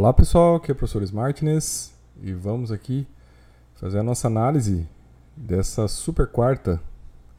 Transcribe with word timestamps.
Olá 0.00 0.10
pessoal, 0.10 0.56
aqui 0.56 0.70
é 0.70 0.72
o 0.72 0.74
professor 0.74 1.02
Smartness 1.02 1.92
e 2.22 2.32
vamos 2.32 2.72
aqui 2.72 3.06
fazer 3.74 3.98
a 3.98 4.02
nossa 4.02 4.26
análise 4.26 4.88
dessa 5.36 5.86
super 5.86 6.26
quarta 6.26 6.80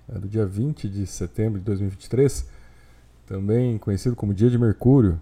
é 0.07 0.19
do 0.19 0.27
dia 0.27 0.45
20 0.45 0.87
de 0.87 1.07
setembro 1.07 1.57
de 1.57 1.65
2023, 1.65 2.47
também 3.25 3.79
conhecido 3.79 4.15
como 4.15 4.35
Dia 4.35 4.51
de 4.51 4.59
Mercúrio. 4.59 5.19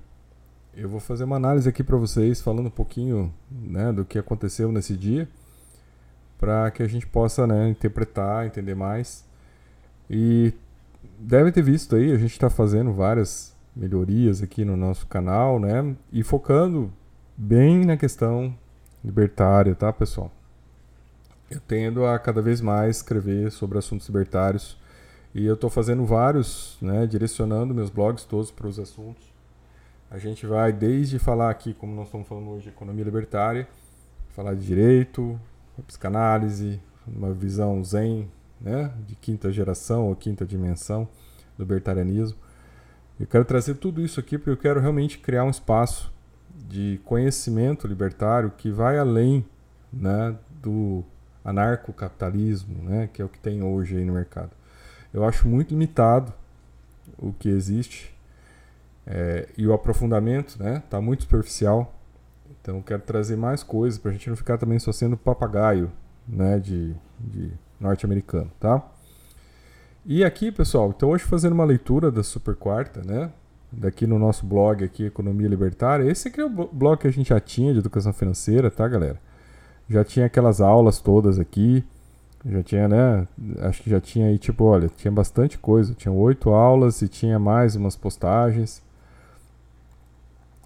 Eu 0.75 0.89
vou 0.89 0.99
fazer 0.99 1.23
uma 1.23 1.37
análise 1.37 1.69
aqui 1.69 1.85
para 1.85 1.95
vocês 1.95 2.41
falando 2.41 2.67
um 2.67 2.71
pouquinho 2.71 3.33
né, 3.49 3.93
do 3.93 4.03
que 4.03 4.19
aconteceu 4.19 4.69
nesse 4.69 4.97
dia 4.97 5.25
para 6.37 6.69
que 6.69 6.83
a 6.83 6.87
gente 6.87 7.07
possa 7.07 7.47
né, 7.47 7.69
interpretar, 7.69 8.45
entender 8.45 8.75
mais. 8.75 9.25
E 10.09 10.53
deve 11.17 11.49
ter 11.53 11.61
visto 11.61 11.95
aí, 11.95 12.11
a 12.11 12.17
gente 12.17 12.33
está 12.33 12.49
fazendo 12.49 12.91
várias 12.91 13.55
melhorias 13.73 14.43
aqui 14.43 14.65
no 14.65 14.75
nosso 14.75 15.07
canal, 15.07 15.61
né? 15.61 15.95
E 16.11 16.23
focando 16.23 16.91
bem 17.43 17.83
na 17.85 17.97
questão 17.97 18.55
libertária, 19.03 19.73
tá, 19.73 19.91
pessoal? 19.91 20.31
Eu 21.49 21.59
tendo 21.59 22.05
a 22.05 22.19
cada 22.19 22.39
vez 22.39 22.61
mais 22.61 22.97
escrever 22.97 23.51
sobre 23.51 23.79
assuntos 23.79 24.07
libertários 24.07 24.77
e 25.33 25.47
eu 25.47 25.55
estou 25.55 25.67
fazendo 25.67 26.05
vários, 26.05 26.77
né, 26.79 27.07
direcionando 27.07 27.73
meus 27.73 27.89
blogs 27.89 28.25
todos 28.25 28.51
para 28.51 28.67
os 28.67 28.77
assuntos. 28.77 29.23
A 30.11 30.19
gente 30.19 30.45
vai 30.45 30.71
desde 30.71 31.17
falar 31.17 31.49
aqui, 31.49 31.73
como 31.73 31.95
nós 31.95 32.05
estamos 32.05 32.27
falando 32.27 32.47
hoje, 32.51 32.65
de 32.65 32.69
economia 32.69 33.03
libertária, 33.03 33.67
falar 34.29 34.53
de 34.53 34.63
direito, 34.63 35.39
psicanálise, 35.87 36.79
uma 37.07 37.33
visão 37.33 37.83
zen, 37.83 38.29
né, 38.59 38.93
de 39.07 39.15
quinta 39.15 39.51
geração 39.51 40.09
ou 40.09 40.15
quinta 40.15 40.45
dimensão 40.45 41.07
do 41.57 41.63
libertarianismo. 41.63 42.37
Eu 43.19 43.25
quero 43.25 43.45
trazer 43.45 43.75
tudo 43.75 43.99
isso 43.99 44.19
aqui 44.19 44.37
porque 44.37 44.51
eu 44.51 44.57
quero 44.57 44.79
realmente 44.79 45.17
criar 45.17 45.43
um 45.43 45.49
espaço 45.49 46.10
de 46.71 47.01
conhecimento 47.03 47.85
libertário 47.85 48.49
que 48.49 48.71
vai 48.71 48.97
além 48.97 49.45
né, 49.91 50.33
do 50.61 51.03
anarcocapitalismo, 51.43 52.81
né, 52.81 53.09
que 53.11 53.21
é 53.21 53.25
o 53.25 53.29
que 53.29 53.37
tem 53.37 53.61
hoje 53.61 53.97
aí 53.97 54.05
no 54.05 54.13
mercado. 54.13 54.51
Eu 55.13 55.25
acho 55.25 55.49
muito 55.49 55.71
limitado 55.71 56.31
o 57.17 57.33
que 57.33 57.49
existe 57.49 58.15
é, 59.05 59.49
e 59.57 59.67
o 59.67 59.73
aprofundamento 59.73 60.51
está 60.51 60.63
né, 60.63 60.83
tá 60.89 61.01
muito 61.01 61.23
superficial. 61.23 61.93
Então 62.61 62.77
eu 62.77 62.83
quero 62.83 63.01
trazer 63.01 63.35
mais 63.35 63.63
coisas 63.63 63.99
para 63.99 64.11
a 64.11 64.13
gente 64.13 64.29
não 64.29 64.37
ficar 64.37 64.57
também 64.57 64.79
só 64.79 64.93
sendo 64.93 65.17
papagaio 65.17 65.91
né, 66.25 66.57
de, 66.57 66.95
de 67.19 67.51
norte-americano, 67.81 68.49
tá? 68.59 68.81
E 70.05 70.23
aqui, 70.23 70.51
pessoal, 70.51 70.93
então 70.95 71.09
hoje 71.09 71.25
fazendo 71.25 71.53
uma 71.53 71.65
leitura 71.65 72.09
da 72.09 72.23
Super 72.23 72.55
Quarta, 72.55 73.03
né? 73.03 73.29
Daqui 73.71 74.05
no 74.05 74.19
nosso 74.19 74.45
blog 74.45 74.83
aqui, 74.83 75.05
Economia 75.05 75.47
Libertária. 75.47 76.09
Esse 76.09 76.27
aqui 76.27 76.41
é 76.41 76.45
o 76.45 76.49
blog 76.49 76.99
que 76.99 77.07
a 77.07 77.11
gente 77.11 77.29
já 77.29 77.39
tinha 77.39 77.71
de 77.73 77.79
educação 77.79 78.11
financeira, 78.11 78.69
tá, 78.69 78.87
galera? 78.87 79.19
Já 79.89 80.03
tinha 80.03 80.25
aquelas 80.25 80.59
aulas 80.59 80.99
todas 80.99 81.39
aqui. 81.39 81.83
Já 82.45 82.63
tinha, 82.63 82.87
né? 82.87 83.27
Acho 83.59 83.83
que 83.83 83.89
já 83.89 83.99
tinha 84.01 84.27
aí, 84.27 84.37
tipo, 84.37 84.63
olha, 84.63 84.89
tinha 84.89 85.11
bastante 85.11 85.57
coisa. 85.57 85.93
Tinha 85.93 86.11
oito 86.11 86.49
aulas 86.49 87.01
e 87.01 87.07
tinha 87.07 87.37
mais 87.37 87.75
umas 87.75 87.95
postagens. 87.95 88.81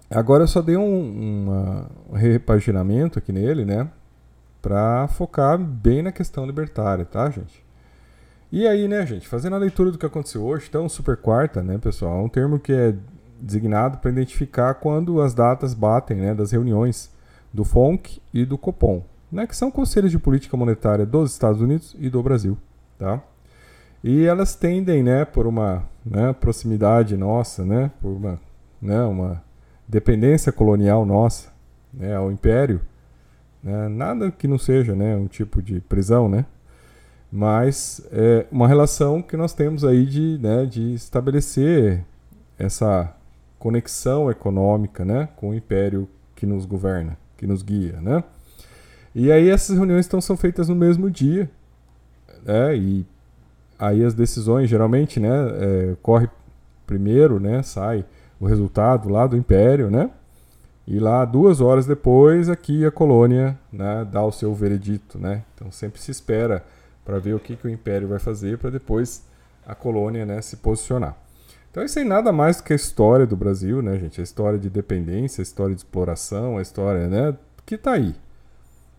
Agora 0.08 0.44
eu 0.44 0.48
só 0.48 0.62
dei 0.62 0.76
um, 0.76 1.50
um 2.10 2.14
repaginamento 2.14 3.18
aqui 3.18 3.32
nele, 3.32 3.64
né? 3.64 3.88
Pra 4.62 5.06
focar 5.08 5.58
bem 5.58 6.02
na 6.02 6.12
questão 6.12 6.46
libertária, 6.46 7.04
tá, 7.04 7.28
gente? 7.28 7.65
E 8.50 8.66
aí, 8.66 8.86
né, 8.86 9.04
gente, 9.04 9.26
fazendo 9.26 9.56
a 9.56 9.58
leitura 9.58 9.90
do 9.90 9.98
que 9.98 10.06
aconteceu 10.06 10.44
hoje, 10.44 10.66
então, 10.68 10.88
super 10.88 11.16
quarta, 11.16 11.62
né, 11.62 11.78
pessoal, 11.78 12.20
é 12.20 12.22
um 12.22 12.28
termo 12.28 12.60
que 12.60 12.72
é 12.72 12.94
designado 13.40 13.98
para 13.98 14.10
identificar 14.10 14.74
quando 14.74 15.20
as 15.20 15.34
datas 15.34 15.74
batem, 15.74 16.16
né, 16.16 16.34
das 16.34 16.52
reuniões 16.52 17.10
do 17.52 17.64
FONC 17.64 18.20
e 18.32 18.44
do 18.44 18.56
COPOM, 18.56 19.02
né, 19.30 19.46
que 19.46 19.56
são 19.56 19.70
conselhos 19.70 20.10
de 20.10 20.18
política 20.18 20.56
monetária 20.56 21.04
dos 21.04 21.32
Estados 21.32 21.60
Unidos 21.60 21.96
e 21.98 22.08
do 22.08 22.22
Brasil, 22.22 22.56
tá? 22.98 23.20
E 24.02 24.24
elas 24.24 24.54
tendem, 24.54 25.02
né, 25.02 25.24
por 25.24 25.46
uma 25.46 25.82
né, 26.04 26.32
proximidade 26.32 27.16
nossa, 27.16 27.64
né, 27.64 27.90
por 28.00 28.10
uma, 28.10 28.40
né, 28.80 29.02
uma 29.02 29.42
dependência 29.88 30.52
colonial 30.52 31.04
nossa, 31.04 31.50
né, 31.92 32.14
ao 32.14 32.30
império, 32.30 32.80
né, 33.62 33.88
nada 33.88 34.30
que 34.30 34.46
não 34.46 34.58
seja, 34.58 34.94
né, 34.94 35.16
um 35.16 35.26
tipo 35.26 35.60
de 35.60 35.80
prisão, 35.80 36.28
né, 36.28 36.46
mas 37.30 38.00
é 38.12 38.46
uma 38.50 38.68
relação 38.68 39.20
que 39.20 39.36
nós 39.36 39.52
temos 39.52 39.84
aí 39.84 40.06
de, 40.06 40.38
né, 40.38 40.64
de 40.64 40.94
estabelecer 40.94 42.04
essa 42.58 43.14
conexão 43.58 44.30
econômica 44.30 45.04
né, 45.04 45.28
com 45.36 45.50
o 45.50 45.54
império 45.54 46.08
que 46.34 46.46
nos 46.46 46.64
governa, 46.64 47.18
que 47.36 47.46
nos 47.46 47.62
guia. 47.62 48.00
Né? 48.00 48.22
E 49.14 49.32
aí 49.32 49.50
essas 49.50 49.76
reuniões 49.76 50.06
então, 50.06 50.20
são 50.20 50.36
feitas 50.36 50.68
no 50.68 50.74
mesmo 50.74 51.10
dia, 51.10 51.50
né, 52.44 52.76
e 52.76 53.06
aí 53.78 54.04
as 54.04 54.14
decisões 54.14 54.70
geralmente 54.70 55.18
né, 55.18 55.28
é, 55.28 55.96
corre 56.02 56.28
primeiro, 56.86 57.40
né, 57.40 57.62
sai 57.62 58.04
o 58.38 58.46
resultado 58.46 59.08
lá 59.08 59.26
do 59.26 59.36
império, 59.36 59.90
né? 59.90 60.10
E 60.86 61.00
lá 61.00 61.24
duas 61.24 61.60
horas 61.60 61.84
depois 61.84 62.48
aqui 62.48 62.84
a 62.84 62.92
colônia 62.92 63.58
né, 63.72 64.06
dá 64.10 64.22
o 64.22 64.30
seu 64.30 64.54
veredito, 64.54 65.18
né? 65.18 65.42
Então 65.54 65.70
sempre 65.72 66.00
se 66.00 66.10
espera 66.10 66.64
para 67.06 67.20
ver 67.20 67.34
o 67.34 67.38
que, 67.38 67.56
que 67.56 67.66
o 67.66 67.70
império 67.70 68.08
vai 68.08 68.18
fazer 68.18 68.58
para 68.58 68.68
depois 68.68 69.24
a 69.64 69.74
colônia 69.74 70.26
né, 70.26 70.42
se 70.42 70.56
posicionar. 70.56 71.16
Então 71.70 71.84
isso 71.84 71.98
aí 71.98 72.04
nada 72.04 72.32
mais 72.32 72.56
do 72.56 72.64
que 72.64 72.72
a 72.72 72.76
história 72.76 73.26
do 73.26 73.36
Brasil, 73.36 73.80
né, 73.80 73.96
gente? 73.98 74.20
A 74.20 74.24
história 74.24 74.58
de 74.58 74.68
dependência, 74.68 75.40
a 75.40 75.44
história 75.44 75.74
de 75.74 75.80
exploração, 75.80 76.58
a 76.58 76.62
história, 76.62 77.06
né, 77.06 77.36
que 77.64 77.76
está 77.76 77.92
aí. 77.92 78.14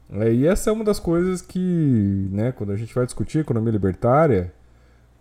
É, 0.09 0.31
e 0.31 0.47
essa 0.47 0.69
é 0.69 0.73
uma 0.73 0.85
das 0.85 0.99
coisas 0.99 1.41
que, 1.41 2.29
né, 2.31 2.53
quando 2.53 2.71
a 2.71 2.77
gente 2.77 2.95
vai 2.95 3.05
discutir 3.05 3.39
economia 3.39 3.71
libertária, 3.71 4.53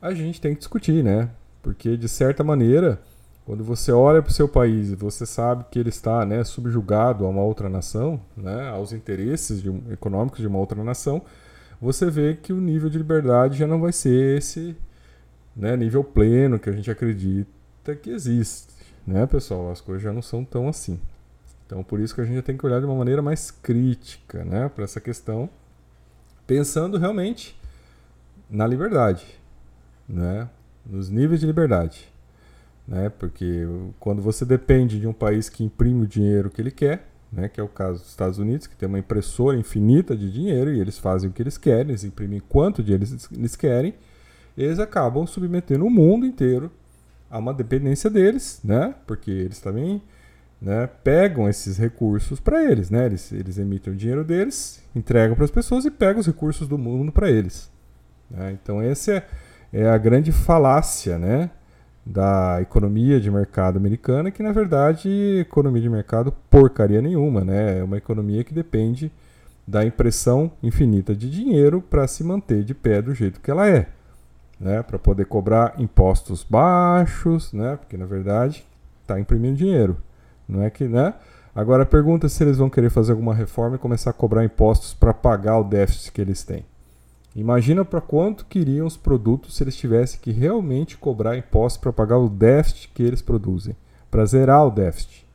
a 0.01 0.15
gente 0.15 0.41
tem 0.41 0.53
que 0.53 0.59
discutir, 0.59 1.03
né? 1.03 1.29
Porque 1.61 1.97
de 1.97 2.09
certa 2.09 2.45
maneira, 2.45 3.01
quando 3.45 3.65
você 3.65 3.91
olha 3.91 4.23
para 4.23 4.31
o 4.31 4.35
seu 4.35 4.49
país 4.49 4.91
e 4.91 4.95
você 4.95 5.27
sabe 5.27 5.65
que 5.71 5.79
ele 5.79 5.89
está, 5.89 6.25
né, 6.25 6.45
subjugado 6.45 7.25
a 7.25 7.29
uma 7.29 7.43
outra 7.43 7.69
nação, 7.69 8.21
né, 8.37 8.69
aos 8.69 8.93
interesses 8.93 9.61
de, 9.61 9.71
econômicos 9.91 10.39
de 10.39 10.47
uma 10.47 10.59
outra 10.59 10.83
nação, 10.85 11.23
você 11.81 12.11
vê 12.11 12.35
que 12.35 12.53
o 12.53 12.61
nível 12.61 12.89
de 12.89 12.99
liberdade 12.99 13.59
já 13.59 13.67
não 13.67 13.81
vai 13.81 13.93
ser 13.93 14.39
esse 14.39 14.77
né, 15.55 15.77
nível 15.77 16.05
pleno 16.05 16.59
que 16.59 16.69
a 16.69 16.73
gente 16.73 16.91
acredita 16.91 17.95
que 17.95 18.11
existe. 18.11 18.75
Né, 19.07 19.27
pessoal? 19.27 19.71
As 19.71 19.81
coisas 19.81 20.03
já 20.03 20.13
não 20.13 20.23
são 20.23 20.45
tão 20.45 20.69
assim. 20.69 21.01
Então, 21.65 21.83
por 21.83 22.01
isso 22.01 22.15
que 22.15 22.21
a 22.21 22.25
gente 22.25 22.43
tem 22.43 22.57
que 22.57 22.65
olhar 22.65 22.81
de 22.81 22.87
uma 22.87 22.95
maneira 22.95 23.23
mais 23.23 23.51
crítica 23.51 24.45
né, 24.45 24.69
para 24.69 24.85
essa 24.85 25.01
questão, 25.01 25.49
pensando 26.47 26.97
realmente 26.97 27.59
na 28.49 28.67
liberdade, 28.67 29.27
né, 30.09 30.49
nos 30.85 31.09
níveis 31.09 31.41
de 31.41 31.47
liberdade. 31.47 32.13
Né, 32.87 33.09
porque 33.09 33.65
quando 33.99 34.23
você 34.23 34.45
depende 34.45 35.01
de 35.01 35.09
um 35.09 35.13
país 35.13 35.49
que 35.49 35.65
imprime 35.65 36.05
o 36.05 36.07
dinheiro 36.07 36.51
que 36.51 36.61
ele 36.61 36.71
quer, 36.71 37.09
né, 37.33 37.49
que 37.49 37.61
é 37.61 37.63
o 37.63 37.69
caso 37.69 38.01
dos 38.01 38.09
Estados 38.09 38.39
Unidos, 38.39 38.67
que 38.67 38.77
tem 38.77 38.89
uma 38.89 38.99
impressora 38.99 39.57
infinita 39.57 40.17
de 40.17 40.33
dinheiro 40.33 40.73
e 40.73 40.81
eles 40.81 40.99
fazem 40.99 41.29
o 41.29 41.33
que 41.33 41.43
eles 41.43 41.59
querem, 41.59 41.91
eles 41.91 42.05
imprimem 42.05 42.41
quanto 42.49 42.83
dinheiro 42.83 43.05
eles, 43.05 43.29
eles 43.33 43.57
querem, 43.57 43.95
eles 44.57 44.79
acabam 44.79 45.27
submetendo 45.27 45.85
o 45.85 45.91
mundo 45.91 46.25
inteiro 46.25 46.71
a 47.31 47.39
uma 47.39 47.53
dependência 47.53 48.09
deles, 48.09 48.61
né, 48.65 48.95
porque 49.07 49.31
eles 49.31 49.61
também 49.61 50.01
né, 50.61 50.89
pegam 51.05 51.49
esses 51.49 51.77
recursos 51.77 52.41
para 52.41 52.65
eles, 52.65 52.91
né, 52.91 53.07
eles, 53.07 53.31
eles 53.33 53.59
emitem 53.59 53.93
o 53.93 53.97
dinheiro 53.97 54.25
deles, 54.25 54.83
entregam 54.95 55.35
para 55.35 55.45
as 55.45 55.51
pessoas 55.51 55.85
e 55.85 55.91
pegam 55.91 56.21
os 56.21 56.27
recursos 56.27 56.67
do 56.67 56.79
mundo 56.79 57.13
para 57.13 57.31
eles. 57.31 57.71
Né? 58.31 58.53
Então, 58.53 58.81
essa 58.81 59.13
é, 59.13 59.27
é 59.73 59.89
a 59.89 59.99
grande 59.99 60.33
falácia, 60.33 61.19
né? 61.19 61.51
Da 62.07 62.63
economia 62.63 63.21
de 63.21 63.29
mercado 63.29 63.79
americana, 63.79 64.31
que 64.31 64.41
na 64.41 64.53
verdade 64.53 65.41
economia 65.41 65.83
de 65.83 65.91
mercado 65.91 66.33
porcaria 66.49 67.03
nenhuma, 67.03 67.45
né? 67.45 67.81
É 67.81 67.83
uma 67.83 67.97
economia 67.97 68.45
que 68.45 68.55
depende 68.55 69.11
da 69.67 69.85
impressão 69.85 70.53
infinita 70.63 71.17
de 71.17 71.29
dinheiro 71.29 71.83
para 71.83 72.07
se 72.07 72.23
manter 72.23 72.63
de 72.63 72.73
pé 72.73 73.03
do 73.03 73.13
jeito 73.13 73.41
que 73.41 73.51
ela 73.51 73.69
é, 73.69 73.89
né? 74.61 74.85
Para 74.85 75.01
poder 75.01 75.27
cobrar 75.27 75.75
impostos 75.79 76.47
baixos, 76.49 77.53
né? 77.53 77.77
Porque 77.77 77.97
na 77.97 78.07
verdade 78.07 78.65
está 79.03 79.19
imprimindo 79.19 79.57
dinheiro, 79.57 79.97
não 80.49 80.63
é 80.63 80.71
que, 80.71 80.85
né? 80.85 81.13
Agora 81.53 81.85
pergunta 81.85 82.29
se 82.29 82.45
eles 82.45 82.59
vão 82.59 82.71
querer 82.71 82.91
fazer 82.91 83.13
alguma 83.13 83.35
reforma 83.35 83.75
e 83.75 83.81
começar 83.81 84.11
a 84.11 84.13
cobrar 84.13 84.45
impostos 84.45 84.95
para 84.95 85.13
pagar 85.13 85.59
o 85.59 85.65
déficit 85.65 86.13
que 86.13 86.21
eles 86.21 86.45
têm. 86.45 86.65
Imagina 87.37 87.85
para 87.85 88.01
quanto 88.01 88.47
queriam 88.47 88.87
os 88.87 88.97
produtos 88.97 89.55
se 89.55 89.63
eles 89.63 89.77
tivessem 89.77 90.19
que 90.19 90.31
realmente 90.31 90.97
cobrar 90.97 91.37
impostos 91.37 91.79
para 91.79 91.93
pagar 91.93 92.17
o 92.17 92.31
déficit 92.31 92.89
que 92.95 93.03
eles 93.03 93.21
produzem, 93.21 93.77
para 94.11 94.25
zerar 94.25 94.67
o 94.67 94.71
déficit, 94.71 95.27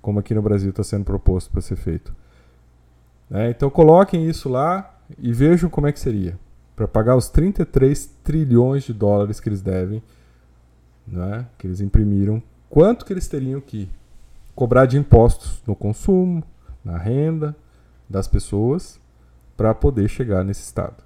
como 0.00 0.18
aqui 0.18 0.32
no 0.32 0.40
Brasil 0.40 0.70
está 0.70 0.82
sendo 0.82 1.04
proposto 1.04 1.50
para 1.50 1.60
ser 1.60 1.76
feito. 1.76 2.14
É, 3.30 3.50
então 3.50 3.68
coloquem 3.68 4.26
isso 4.26 4.48
lá 4.48 4.98
e 5.18 5.30
vejam 5.30 5.68
como 5.68 5.86
é 5.86 5.92
que 5.92 6.00
seria 6.00 6.38
para 6.74 6.88
pagar 6.88 7.16
os 7.16 7.28
33 7.28 8.06
trilhões 8.24 8.84
de 8.84 8.94
dólares 8.94 9.38
que 9.38 9.50
eles 9.50 9.60
devem, 9.60 10.02
né, 11.06 11.46
que 11.58 11.66
eles 11.66 11.82
imprimiram, 11.82 12.42
quanto 12.70 13.04
que 13.04 13.12
eles 13.12 13.28
teriam 13.28 13.60
que 13.60 13.90
cobrar 14.54 14.86
de 14.86 14.96
impostos 14.96 15.62
no 15.66 15.76
consumo, 15.76 16.42
na 16.82 16.96
renda 16.96 17.54
das 18.08 18.26
pessoas, 18.26 18.98
para 19.54 19.74
poder 19.74 20.08
chegar 20.08 20.42
nesse 20.42 20.62
estado. 20.62 21.05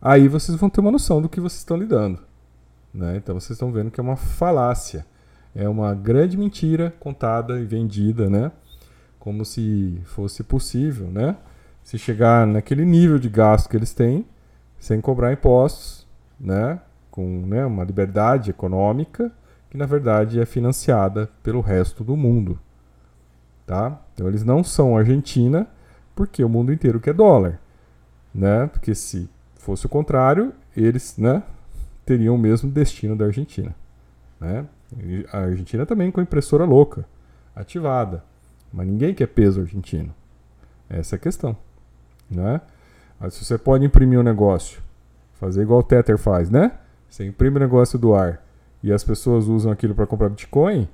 Aí 0.00 0.28
vocês 0.28 0.56
vão 0.56 0.70
ter 0.70 0.80
uma 0.80 0.90
noção 0.90 1.20
do 1.20 1.28
que 1.28 1.40
vocês 1.40 1.60
estão 1.60 1.76
lidando. 1.76 2.20
Né? 2.92 3.16
Então 3.16 3.38
vocês 3.38 3.50
estão 3.50 3.70
vendo 3.70 3.90
que 3.90 4.00
é 4.00 4.02
uma 4.02 4.16
falácia. 4.16 5.04
É 5.54 5.68
uma 5.68 5.94
grande 5.94 6.36
mentira 6.36 6.94
contada 7.00 7.58
e 7.60 7.64
vendida, 7.64 8.30
né? 8.30 8.52
Como 9.18 9.44
se 9.44 10.00
fosse 10.04 10.44
possível, 10.44 11.08
né? 11.08 11.36
Se 11.82 11.98
chegar 11.98 12.46
naquele 12.46 12.84
nível 12.84 13.18
de 13.18 13.28
gasto 13.28 13.68
que 13.68 13.76
eles 13.76 13.92
têm, 13.92 14.24
sem 14.78 15.00
cobrar 15.00 15.32
impostos, 15.32 16.06
né? 16.38 16.80
Com 17.10 17.44
né, 17.46 17.66
uma 17.66 17.82
liberdade 17.82 18.50
econômica 18.50 19.32
que 19.70 19.76
na 19.76 19.86
verdade 19.86 20.40
é 20.40 20.44
financiada 20.44 21.28
pelo 21.42 21.60
resto 21.60 22.02
do 22.02 22.16
mundo, 22.16 22.58
tá? 23.64 24.00
Então 24.12 24.26
eles 24.26 24.44
não 24.44 24.64
são 24.64 24.96
Argentina 24.96 25.68
porque 26.14 26.42
o 26.42 26.48
mundo 26.48 26.72
inteiro 26.72 26.98
quer 26.98 27.14
dólar, 27.14 27.60
né? 28.34 28.66
Porque 28.66 28.94
se 28.94 29.30
fosse 29.70 29.86
o 29.86 29.88
contrário, 29.88 30.52
eles, 30.76 31.16
né, 31.16 31.44
teriam 32.04 32.34
o 32.34 32.38
mesmo 32.38 32.68
destino 32.68 33.14
da 33.14 33.26
Argentina, 33.26 33.72
né? 34.40 34.66
A 35.32 35.38
Argentina 35.38 35.86
também 35.86 36.10
com 36.10 36.20
impressora 36.20 36.64
louca, 36.64 37.06
ativada. 37.54 38.24
Mas 38.72 38.88
ninguém 38.88 39.14
quer 39.14 39.28
peso 39.28 39.60
argentino. 39.60 40.12
Essa 40.88 41.14
é 41.14 41.16
a 41.16 41.20
questão. 41.20 41.56
Né? 42.28 42.60
Mas 43.20 43.34
se 43.34 43.44
você 43.44 43.56
pode 43.56 43.84
imprimir 43.84 44.18
um 44.18 44.24
negócio, 44.24 44.80
fazer 45.34 45.62
igual 45.62 45.78
o 45.78 45.84
Tether 45.84 46.18
faz, 46.18 46.50
né? 46.50 46.72
Você 47.08 47.24
imprime 47.24 47.56
o 47.56 47.60
negócio 47.60 47.96
do 47.96 48.12
ar 48.12 48.44
e 48.82 48.92
as 48.92 49.04
pessoas 49.04 49.46
usam 49.46 49.70
aquilo 49.70 49.94
para 49.94 50.06
comprar 50.06 50.30
Bitcoin, 50.30 50.88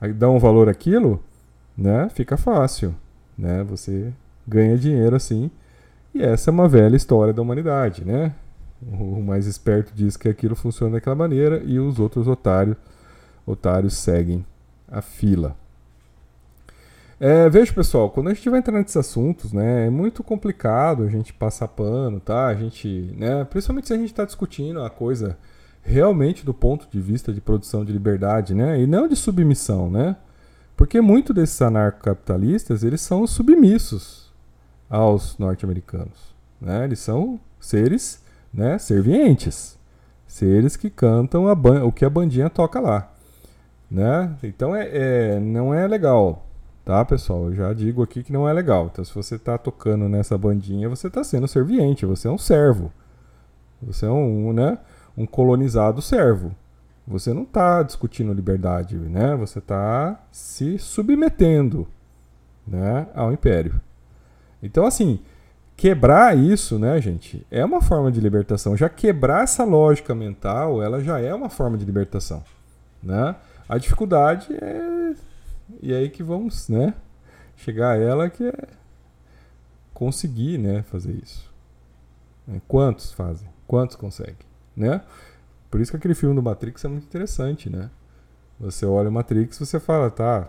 aí 0.00 0.12
dá 0.12 0.30
um 0.30 0.38
valor 0.38 0.70
aquilo, 0.70 1.22
né? 1.76 2.08
Fica 2.08 2.38
fácil, 2.38 2.94
né? 3.36 3.62
Você 3.64 4.10
ganha 4.48 4.78
dinheiro 4.78 5.16
assim. 5.16 5.50
E 6.14 6.22
essa 6.22 6.50
é 6.50 6.52
uma 6.52 6.68
velha 6.68 6.96
história 6.96 7.32
da 7.32 7.40
humanidade, 7.40 8.04
né? 8.04 8.34
O 8.82 9.22
mais 9.22 9.46
esperto 9.46 9.92
diz 9.94 10.16
que 10.16 10.28
aquilo 10.28 10.54
funciona 10.54 10.94
daquela 10.94 11.16
maneira 11.16 11.62
e 11.64 11.78
os 11.78 11.98
outros 11.98 12.26
otários 12.26 12.76
otários 13.46 13.94
seguem 13.94 14.44
a 14.88 15.00
fila. 15.00 15.56
É, 17.18 17.48
veja, 17.48 17.72
pessoal, 17.72 18.10
quando 18.10 18.28
a 18.28 18.34
gente 18.34 18.48
vai 18.50 18.58
entrar 18.58 18.78
nesses 18.78 18.96
assuntos, 18.96 19.52
né, 19.52 19.86
é 19.86 19.90
muito 19.90 20.24
complicado 20.24 21.04
a 21.04 21.08
gente 21.08 21.32
passar 21.32 21.68
pano, 21.68 22.18
tá? 22.18 22.46
A 22.46 22.54
gente, 22.54 23.14
né, 23.16 23.44
principalmente 23.44 23.86
se 23.86 23.92
a 23.92 23.96
gente 23.96 24.10
está 24.10 24.24
discutindo 24.24 24.82
a 24.82 24.90
coisa 24.90 25.38
realmente 25.82 26.44
do 26.44 26.52
ponto 26.52 26.88
de 26.90 27.00
vista 27.00 27.32
de 27.32 27.40
produção 27.40 27.84
de 27.84 27.92
liberdade, 27.92 28.54
né, 28.54 28.80
e 28.80 28.86
não 28.86 29.06
de 29.06 29.14
submissão, 29.14 29.90
né? 29.90 30.16
Porque 30.76 31.00
muito 31.00 31.32
desses 31.32 31.60
anarcocapitalistas, 31.62 32.82
eles 32.82 33.00
são 33.00 33.24
submissos 33.26 34.21
aos 34.92 35.38
norte-americanos, 35.38 36.34
né? 36.60 36.84
Eles 36.84 37.00
são 37.00 37.40
seres, 37.58 38.22
né, 38.52 38.78
servientes, 38.78 39.78
seres 40.26 40.76
que 40.76 40.90
cantam 40.90 41.46
o 41.86 41.92
que 41.92 42.04
a 42.04 42.10
bandinha 42.10 42.50
toca 42.50 42.78
lá 42.78 43.12
né? 43.92 44.34
Então 44.42 44.74
é, 44.74 44.88
é, 44.90 45.40
não 45.40 45.74
é 45.74 45.86
legal, 45.86 46.46
tá, 46.82 47.04
pessoal? 47.04 47.44
Eu 47.46 47.54
já 47.54 47.72
digo 47.74 48.02
aqui 48.02 48.22
que 48.22 48.32
não 48.32 48.48
é 48.48 48.52
legal. 48.52 48.88
Então, 48.90 49.04
se 49.04 49.14
você 49.14 49.34
está 49.34 49.58
tocando 49.58 50.08
nessa 50.08 50.38
bandinha, 50.38 50.88
você 50.88 51.08
está 51.08 51.22
sendo 51.22 51.46
serviente, 51.46 52.06
você 52.06 52.26
é 52.26 52.30
um 52.30 52.38
servo. 52.38 52.90
Você 53.82 54.06
é 54.06 54.10
um, 54.10 54.52
né, 54.52 54.78
um 55.16 55.26
colonizado 55.26 56.00
servo. 56.00 56.52
Você 57.06 57.34
não 57.34 57.42
está 57.42 57.82
discutindo 57.82 58.32
liberdade, 58.32 58.96
né? 58.96 59.36
Você 59.36 59.58
está 59.58 60.18
se 60.30 60.78
submetendo, 60.78 61.86
né, 62.66 63.08
ao 63.14 63.32
império. 63.32 63.78
Então, 64.62 64.86
assim, 64.86 65.20
quebrar 65.76 66.36
isso, 66.36 66.78
né, 66.78 67.00
gente, 67.00 67.46
é 67.50 67.64
uma 67.64 67.82
forma 67.82 68.10
de 68.12 68.20
libertação. 68.20 68.76
Já 68.76 68.88
quebrar 68.88 69.44
essa 69.44 69.64
lógica 69.64 70.14
mental, 70.14 70.82
ela 70.82 71.02
já 71.02 71.18
é 71.18 71.34
uma 71.34 71.48
forma 71.48 71.76
de 71.76 71.84
libertação, 71.84 72.42
né? 73.02 73.34
A 73.68 73.78
dificuldade 73.78 74.54
é. 74.54 75.14
E 75.80 75.94
aí 75.94 76.08
que 76.10 76.22
vamos, 76.22 76.68
né? 76.68 76.94
Chegar 77.56 77.92
a 77.92 77.96
ela 77.96 78.28
que 78.28 78.46
é 78.46 78.68
conseguir, 79.94 80.58
né? 80.58 80.82
Fazer 80.82 81.12
isso. 81.12 81.50
É, 82.48 82.60
quantos 82.68 83.12
fazem? 83.12 83.48
Quantos 83.66 83.96
conseguem? 83.96 84.36
Né? 84.76 85.00
Por 85.70 85.80
isso 85.80 85.90
que 85.90 85.96
aquele 85.96 86.14
filme 86.14 86.34
do 86.34 86.42
Matrix 86.42 86.84
é 86.84 86.88
muito 86.88 87.04
interessante, 87.04 87.70
né? 87.70 87.90
Você 88.60 88.84
olha 88.84 89.08
o 89.08 89.12
Matrix 89.12 89.58
você 89.58 89.80
fala, 89.80 90.10
tá, 90.10 90.48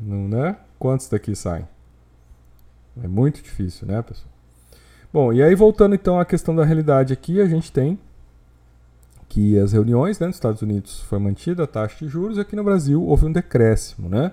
não, 0.00 0.26
né? 0.28 0.56
Quantos 0.78 1.08
daqui 1.08 1.34
saem? 1.36 1.68
É 3.02 3.08
muito 3.08 3.42
difícil, 3.42 3.86
né, 3.86 4.02
pessoal? 4.02 4.28
Bom, 5.12 5.32
e 5.32 5.42
aí 5.42 5.54
voltando 5.54 5.94
então 5.94 6.20
à 6.20 6.24
questão 6.24 6.54
da 6.54 6.64
realidade 6.64 7.12
aqui, 7.12 7.40
a 7.40 7.46
gente 7.46 7.72
tem 7.72 7.98
que 9.28 9.58
as 9.58 9.72
reuniões 9.72 10.18
né, 10.18 10.26
nos 10.26 10.36
Estados 10.36 10.62
Unidos 10.62 11.00
foi 11.02 11.18
mantida 11.18 11.64
a 11.64 11.66
taxa 11.66 12.04
de 12.04 12.08
juros, 12.10 12.38
e 12.38 12.40
aqui 12.40 12.56
no 12.56 12.64
Brasil 12.64 13.02
houve 13.02 13.26
um 13.26 13.32
decréscimo. 13.32 14.08
Né? 14.08 14.32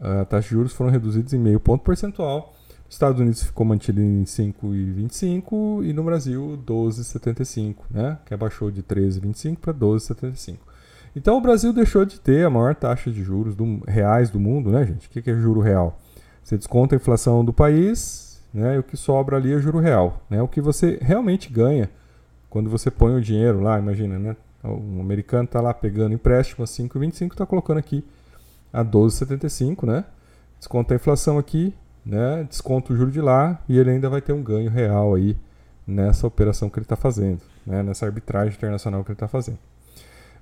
A 0.00 0.24
taxa 0.24 0.48
de 0.48 0.54
juros 0.54 0.72
foram 0.72 0.90
reduzidas 0.90 1.32
em 1.32 1.38
meio 1.38 1.60
ponto 1.60 1.84
percentual. 1.84 2.54
Nos 2.86 2.94
Estados 2.94 3.20
Unidos 3.20 3.42
ficou 3.42 3.66
mantida 3.66 4.00
em 4.00 4.24
5,25 4.24 5.84
e 5.84 5.92
no 5.92 6.04
Brasil 6.04 6.58
12,75, 6.64 7.76
né? 7.90 8.18
que 8.24 8.32
abaixou 8.32 8.70
de 8.70 8.82
13,25 8.82 9.58
para 9.58 9.74
12,75. 9.74 10.56
Então 11.14 11.36
o 11.36 11.40
Brasil 11.40 11.72
deixou 11.72 12.04
de 12.04 12.20
ter 12.20 12.44
a 12.44 12.50
maior 12.50 12.74
taxa 12.74 13.10
de 13.10 13.22
juros 13.22 13.54
do, 13.54 13.82
reais 13.88 14.28
do 14.28 14.38
mundo, 14.38 14.70
né, 14.70 14.84
gente? 14.84 15.08
O 15.08 15.10
que 15.10 15.30
é 15.30 15.34
juro 15.34 15.60
real? 15.60 15.98
Você 16.46 16.56
desconta 16.56 16.94
a 16.94 16.96
inflação 16.96 17.44
do 17.44 17.52
país, 17.52 18.40
né? 18.54 18.76
E 18.76 18.78
o 18.78 18.82
que 18.84 18.96
sobra 18.96 19.36
ali 19.36 19.52
é 19.52 19.58
juro 19.58 19.80
real, 19.80 20.22
né? 20.30 20.40
O 20.40 20.46
que 20.46 20.60
você 20.60 20.96
realmente 21.02 21.52
ganha 21.52 21.90
quando 22.48 22.70
você 22.70 22.88
põe 22.88 23.16
o 23.16 23.20
dinheiro 23.20 23.60
lá, 23.60 23.80
imagina, 23.80 24.16
né? 24.16 24.36
Um 24.62 25.00
americano 25.00 25.42
está 25.42 25.60
lá 25.60 25.74
pegando 25.74 26.14
empréstimo 26.14 26.62
a 26.62 26.66
5,25, 26.68 27.32
está 27.32 27.44
colocando 27.44 27.78
aqui 27.78 28.04
a 28.72 28.84
12,75, 28.84 29.84
né? 29.88 30.04
Desconta 30.56 30.94
a 30.94 30.96
inflação 30.96 31.36
aqui, 31.36 31.74
né? 32.04 32.46
Desconta 32.48 32.92
o 32.92 32.96
juro 32.96 33.10
de 33.10 33.20
lá 33.20 33.60
e 33.68 33.76
ele 33.76 33.90
ainda 33.90 34.08
vai 34.08 34.20
ter 34.20 34.32
um 34.32 34.40
ganho 34.40 34.70
real 34.70 35.16
aí 35.16 35.36
nessa 35.84 36.28
operação 36.28 36.70
que 36.70 36.78
ele 36.78 36.84
está 36.84 36.94
fazendo, 36.94 37.40
né? 37.66 37.82
Nessa 37.82 38.06
arbitragem 38.06 38.54
internacional 38.54 39.02
que 39.02 39.10
ele 39.10 39.16
está 39.16 39.26
fazendo. 39.26 39.58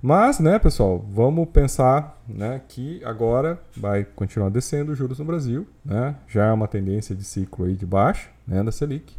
Mas, 0.07 0.37
né, 0.37 0.59
pessoal, 0.59 1.03
vamos 1.11 1.49
pensar 1.49 2.21
né, 2.29 2.61
que 2.67 3.03
agora 3.03 3.59
vai 3.75 4.03
continuar 4.03 4.49
descendo 4.49 4.91
os 4.91 4.97
juros 4.99 5.17
no 5.17 5.25
Brasil, 5.25 5.65
né? 5.83 6.15
Já 6.27 6.45
é 6.45 6.51
uma 6.51 6.67
tendência 6.67 7.15
de 7.15 7.23
ciclo 7.23 7.65
aí 7.65 7.73
de 7.73 7.87
baixa, 7.87 8.29
né, 8.47 8.61
da 8.61 8.71
Selic. 8.71 9.15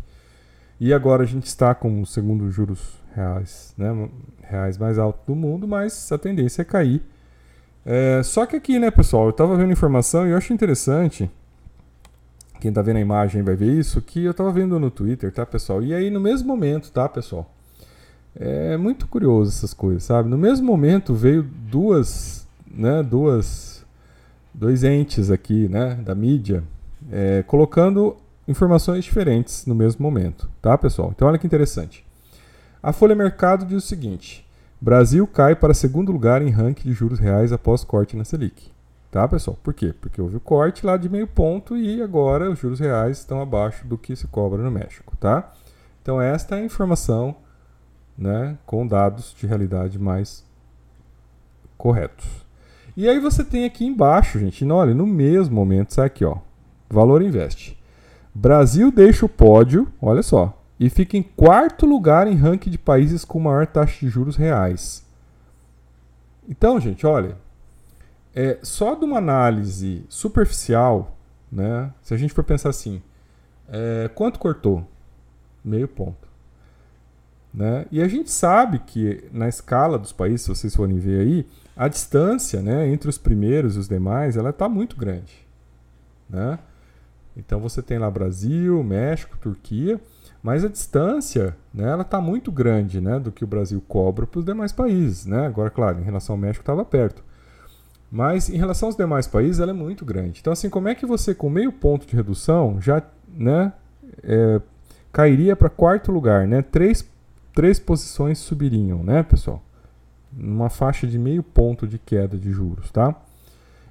E 0.78 0.94
agora 0.94 1.24
a 1.24 1.26
gente 1.26 1.46
está 1.46 1.74
com 1.74 2.02
o 2.02 2.06
segundo 2.06 2.48
juros 2.52 3.00
reais, 3.16 3.74
né, 3.76 4.08
reais 4.44 4.78
mais 4.78 4.96
alto 4.96 5.18
do 5.26 5.34
mundo, 5.34 5.66
mas 5.66 6.12
a 6.12 6.18
tendência 6.18 6.62
é 6.62 6.64
cair. 6.64 7.02
É, 7.84 8.22
só 8.22 8.46
que 8.46 8.54
aqui, 8.54 8.78
né, 8.78 8.88
pessoal, 8.88 9.24
eu 9.24 9.30
estava 9.30 9.56
vendo 9.56 9.72
informação 9.72 10.24
e 10.24 10.30
eu 10.30 10.36
acho 10.36 10.52
interessante. 10.52 11.28
Quem 12.60 12.68
está 12.68 12.80
vendo 12.80 12.98
a 12.98 13.00
imagem 13.00 13.42
vai 13.42 13.56
ver 13.56 13.72
isso, 13.72 14.00
que 14.00 14.24
eu 14.24 14.30
estava 14.30 14.52
vendo 14.52 14.78
no 14.78 14.92
Twitter, 14.92 15.32
tá, 15.32 15.44
pessoal? 15.44 15.82
E 15.82 15.92
aí, 15.92 16.10
no 16.10 16.20
mesmo 16.20 16.46
momento, 16.46 16.92
tá, 16.92 17.08
pessoal? 17.08 17.55
É 18.38 18.76
muito 18.76 19.08
curioso 19.08 19.50
essas 19.50 19.72
coisas, 19.72 20.04
sabe? 20.04 20.28
No 20.28 20.36
mesmo 20.36 20.66
momento 20.66 21.14
veio 21.14 21.42
duas, 21.42 22.46
né, 22.70 23.02
duas, 23.02 23.84
dois 24.52 24.84
entes 24.84 25.30
aqui, 25.30 25.68
né, 25.68 25.94
da 25.94 26.14
mídia, 26.14 26.62
é, 27.10 27.42
colocando 27.44 28.16
informações 28.46 29.04
diferentes 29.04 29.64
no 29.64 29.74
mesmo 29.74 30.02
momento, 30.02 30.50
tá, 30.60 30.76
pessoal? 30.76 31.12
Então 31.14 31.26
olha 31.26 31.38
que 31.38 31.46
interessante. 31.46 32.04
A 32.82 32.92
Folha 32.92 33.14
Mercado 33.14 33.64
diz 33.64 33.82
o 33.82 33.86
seguinte: 33.86 34.46
Brasil 34.80 35.26
cai 35.26 35.56
para 35.56 35.72
segundo 35.72 36.12
lugar 36.12 36.42
em 36.42 36.50
ranking 36.50 36.88
de 36.90 36.94
juros 36.94 37.18
reais 37.18 37.52
após 37.52 37.82
corte 37.82 38.16
na 38.16 38.24
Selic. 38.24 38.70
Tá, 39.10 39.26
pessoal? 39.26 39.56
Por 39.62 39.72
quê? 39.72 39.94
Porque 39.98 40.20
houve 40.20 40.36
o 40.36 40.40
corte 40.40 40.84
lá 40.84 40.98
de 40.98 41.08
meio 41.08 41.26
ponto 41.26 41.74
e 41.74 42.02
agora 42.02 42.50
os 42.50 42.58
juros 42.58 42.78
reais 42.78 43.18
estão 43.18 43.40
abaixo 43.40 43.86
do 43.86 43.96
que 43.96 44.14
se 44.14 44.26
cobra 44.26 44.62
no 44.62 44.70
México, 44.70 45.16
tá? 45.16 45.52
Então 46.02 46.20
esta 46.20 46.56
é 46.56 46.60
a 46.60 46.64
informação, 46.64 47.34
né, 48.16 48.56
com 48.64 48.86
dados 48.86 49.34
de 49.38 49.46
realidade 49.46 49.98
mais 49.98 50.44
corretos. 51.76 52.26
E 52.96 53.08
aí 53.08 53.18
você 53.18 53.44
tem 53.44 53.64
aqui 53.64 53.84
embaixo, 53.84 54.38
gente, 54.38 54.64
olha, 54.64 54.94
no 54.94 55.06
mesmo 55.06 55.54
momento, 55.54 55.92
sai 55.92 56.06
aqui, 56.06 56.24
ó, 56.24 56.38
Valor 56.88 57.20
Investe. 57.20 57.78
Brasil 58.34 58.90
deixa 58.90 59.26
o 59.26 59.28
pódio, 59.28 59.92
olha 60.00 60.22
só, 60.22 60.62
e 60.80 60.88
fica 60.88 61.16
em 61.16 61.22
quarto 61.22 61.84
lugar 61.86 62.26
em 62.26 62.34
ranking 62.34 62.70
de 62.70 62.78
países 62.78 63.24
com 63.24 63.38
maior 63.38 63.66
taxa 63.66 63.98
de 64.00 64.08
juros 64.08 64.36
reais. 64.36 65.04
Então, 66.48 66.80
gente, 66.80 67.06
olha, 67.06 67.36
é, 68.34 68.58
só 68.62 68.94
de 68.94 69.04
uma 69.04 69.18
análise 69.18 70.04
superficial, 70.08 71.16
né, 71.50 71.92
se 72.02 72.14
a 72.14 72.16
gente 72.16 72.32
for 72.32 72.44
pensar 72.44 72.70
assim, 72.70 73.02
é, 73.68 74.10
quanto 74.14 74.38
cortou? 74.38 74.86
Meio 75.64 75.88
ponto. 75.88 76.25
Né? 77.56 77.86
E 77.90 78.02
a 78.02 78.06
gente 78.08 78.30
sabe 78.30 78.80
que 78.80 79.24
na 79.32 79.48
escala 79.48 79.98
dos 79.98 80.12
países, 80.12 80.42
se 80.42 80.48
vocês 80.50 80.76
forem 80.76 80.98
ver 80.98 81.20
aí, 81.20 81.46
a 81.74 81.88
distância 81.88 82.60
né, 82.60 82.86
entre 82.86 83.08
os 83.08 83.16
primeiros 83.16 83.76
e 83.76 83.78
os 83.78 83.88
demais 83.88 84.36
ela 84.36 84.50
está 84.50 84.68
muito 84.68 84.94
grande. 84.94 85.32
né? 86.28 86.58
Então 87.34 87.58
você 87.58 87.80
tem 87.80 87.98
lá 87.98 88.10
Brasil, 88.10 88.82
México, 88.84 89.38
Turquia, 89.38 89.98
mas 90.42 90.64
a 90.64 90.68
distância, 90.68 91.56
né, 91.72 91.90
ela 91.90 92.02
está 92.02 92.20
muito 92.20 92.52
grande, 92.52 93.00
né, 93.00 93.18
do 93.18 93.32
que 93.32 93.42
o 93.42 93.46
Brasil 93.46 93.82
cobra 93.88 94.26
para 94.26 94.38
os 94.38 94.44
demais 94.44 94.72
países, 94.72 95.26
né? 95.26 95.46
Agora, 95.46 95.70
claro, 95.70 95.98
em 95.98 96.04
relação 96.04 96.34
ao 96.34 96.40
México 96.40 96.62
estava 96.62 96.84
perto, 96.84 97.24
mas 98.10 98.48
em 98.48 98.56
relação 98.56 98.88
aos 98.88 98.96
demais 98.96 99.26
países 99.26 99.60
ela 99.60 99.72
é 99.72 99.74
muito 99.74 100.04
grande. 100.04 100.40
Então, 100.40 100.52
assim, 100.52 100.70
como 100.70 100.88
é 100.88 100.94
que 100.94 101.04
você 101.04 101.34
com 101.34 101.50
meio 101.50 101.72
ponto 101.72 102.06
de 102.06 102.14
redução 102.14 102.80
já, 102.80 103.02
né, 103.28 103.72
é, 104.22 104.60
cairia 105.12 105.56
para 105.56 105.68
quarto 105.68 106.12
lugar, 106.12 106.46
né? 106.46 106.62
Três, 106.62 107.06
três 107.56 107.80
posições 107.80 108.38
subiriam, 108.38 109.02
né, 109.02 109.22
pessoal? 109.22 109.62
Numa 110.30 110.68
faixa 110.68 111.06
de 111.06 111.18
meio 111.18 111.42
ponto 111.42 111.88
de 111.88 111.98
queda 111.98 112.36
de 112.36 112.52
juros, 112.52 112.90
tá? 112.90 113.16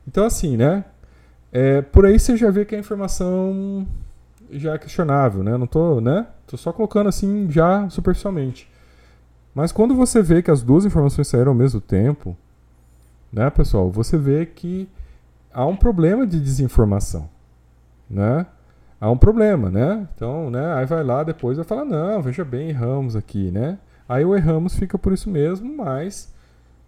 Então, 0.08 0.24
assim, 0.24 0.56
né? 0.56 0.86
É, 1.52 1.82
por 1.82 2.06
aí 2.06 2.20
você 2.20 2.38
já 2.38 2.52
vê 2.52 2.64
que 2.64 2.76
a 2.76 2.80
informação 2.80 3.88
já 4.52 4.76
é 4.76 4.78
questionável, 4.78 5.44
né? 5.44 5.58
Não 5.58 5.66
tô, 5.66 6.00
né? 6.00 6.28
Tô 6.46 6.56
só 6.56 6.72
colocando 6.72 7.10
assim 7.10 7.50
já 7.50 7.90
superficialmente. 7.90 8.70
Mas 9.54 9.72
quando 9.72 9.96
você 9.96 10.22
vê 10.22 10.44
que 10.44 10.52
as 10.52 10.62
duas 10.62 10.86
informações 10.86 11.28
saíram 11.28 11.52
ao 11.52 11.58
mesmo 11.58 11.82
tempo, 11.82 12.38
né, 13.34 13.50
pessoal, 13.50 13.90
você 13.90 14.16
vê 14.16 14.46
que 14.46 14.88
há 15.52 15.66
um 15.66 15.76
problema 15.76 16.28
de 16.28 16.40
desinformação, 16.40 17.28
né? 18.08 18.46
Há 19.00 19.12
um 19.12 19.18
problema, 19.18 19.70
né? 19.70 20.08
Então, 20.16 20.50
né, 20.50 20.74
aí 20.74 20.86
vai 20.86 21.04
lá 21.04 21.24
depois 21.24 21.58
vai 21.58 21.66
falar, 21.66 21.86
não, 21.86 22.22
veja 22.22 22.46
bem, 22.46 22.70
erramos 22.70 23.16
aqui, 23.16 23.52
né? 23.52 23.78
Aí 24.08 24.24
o 24.24 24.36
erramos 24.36 24.76
fica 24.76 24.98
por 24.98 25.12
isso 25.14 25.30
mesmo, 25.30 25.76
mas 25.76 26.34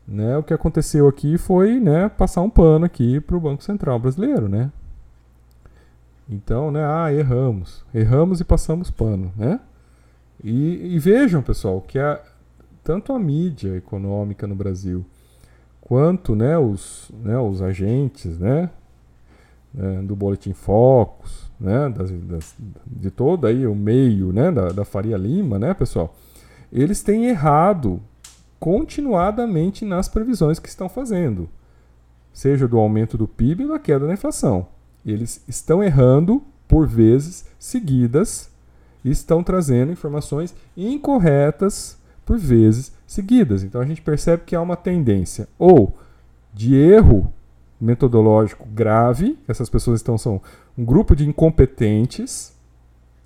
né, 0.08 0.38
o 0.38 0.44
que 0.44 0.54
aconteceu 0.54 1.08
aqui 1.08 1.38
foi 1.38 1.80
né, 1.80 2.10
passar 2.10 2.42
um 2.42 2.50
pano 2.50 2.86
aqui 2.86 3.20
para 3.20 3.36
o 3.36 3.40
Banco 3.42 3.64
Central 3.64 4.00
brasileiro, 4.00 4.48
né? 4.48 4.72
Então, 6.30 6.72
né, 6.72 6.84
ah, 6.84 7.12
erramos. 7.12 7.86
Erramos 7.94 8.40
e 8.40 8.44
passamos 8.44 8.92
pano, 8.92 9.32
né? 9.36 9.60
E, 10.44 10.96
e 10.96 11.00
vejam, 11.00 11.42
pessoal, 11.42 11.82
que 11.82 11.98
a, 11.98 12.22
tanto 12.84 13.14
a 13.14 13.20
mídia 13.20 13.76
econômica 13.76 14.46
no 14.46 14.56
Brasil 14.56 15.06
quanto 15.82 16.36
né, 16.36 16.58
os, 16.58 17.10
né, 17.24 17.38
os 17.38 17.62
agentes 17.62 18.38
né, 18.38 18.70
né 19.78 20.02
do 20.02 20.16
Boletim 20.16 20.54
Focus, 20.54 21.52
né, 21.60 21.90
das, 21.90 22.12
das, 22.12 22.56
de 22.86 23.12
todo 23.12 23.46
aí 23.46 23.66
o 23.66 23.76
meio 23.76 24.34
né, 24.34 24.52
da, 24.52 24.70
da 24.70 24.84
Faria 24.84 25.16
Lima, 25.16 25.60
né, 25.60 25.74
pessoal, 25.74 26.16
eles 26.74 27.04
têm 27.04 27.26
errado 27.26 28.02
continuadamente 28.60 29.86
nas 29.86 30.10
previsões 30.10 30.58
que 30.58 30.68
estão 30.68 30.90
fazendo, 30.90 31.48
seja 32.34 32.68
do 32.68 32.78
aumento 32.78 33.18
do 33.18 33.28
PIB 33.28 33.66
ou 33.66 33.72
da 33.72 33.80
queda 33.80 34.08
da 34.08 34.14
inflação. 34.14 34.68
Eles 35.06 35.44
estão 35.48 35.84
errando 35.84 36.44
por 36.68 36.88
vezes 36.88 37.46
seguidas 37.60 38.50
e 39.06 39.12
estão 39.12 39.44
trazendo 39.44 39.92
informações 39.92 40.54
incorretas 40.76 41.98
por 42.26 42.38
vezes 42.38 42.92
seguidas. 43.06 43.64
Então 43.64 43.80
a 43.80 43.86
gente 43.86 44.02
percebe 44.02 44.44
que 44.46 44.56
há 44.56 44.62
uma 44.62 44.76
tendência 44.76 45.48
ou 45.58 45.96
de 46.54 46.76
erro 46.76 47.32
metodológico 47.80 48.68
grave, 48.68 49.38
essas 49.48 49.70
pessoas 49.70 50.00
estão 50.00 50.18
são 50.18 50.42
um 50.78 50.84
grupo 50.84 51.16
de 51.16 51.28
incompetentes 51.28 52.56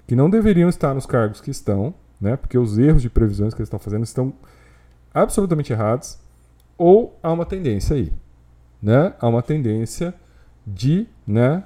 que 0.05 0.15
não 0.15 0.29
deveriam 0.29 0.69
estar 0.69 0.93
nos 0.93 1.05
cargos 1.05 1.39
que 1.39 1.51
estão, 1.51 1.93
né? 2.19 2.35
Porque 2.35 2.57
os 2.57 2.77
erros 2.77 3.01
de 3.01 3.09
previsões 3.09 3.53
que 3.53 3.61
eles 3.61 3.67
estão 3.67 3.79
fazendo 3.79 4.03
estão 4.03 4.33
absolutamente 5.13 5.71
errados, 5.71 6.19
ou 6.77 7.17
há 7.21 7.31
uma 7.31 7.45
tendência 7.45 7.95
aí, 7.95 8.11
né? 8.81 9.13
Há 9.19 9.27
uma 9.27 9.41
tendência 9.41 10.13
de, 10.65 11.07
né, 11.25 11.63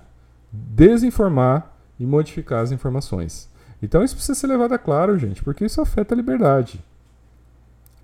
desinformar 0.51 1.73
e 1.99 2.05
modificar 2.05 2.61
as 2.61 2.71
informações. 2.71 3.49
Então 3.81 4.03
isso 4.03 4.15
precisa 4.15 4.35
ser 4.37 4.47
levado 4.47 4.73
a 4.73 4.77
claro, 4.77 5.17
gente, 5.17 5.43
porque 5.43 5.65
isso 5.65 5.81
afeta 5.81 6.13
a 6.13 6.17
liberdade. 6.17 6.83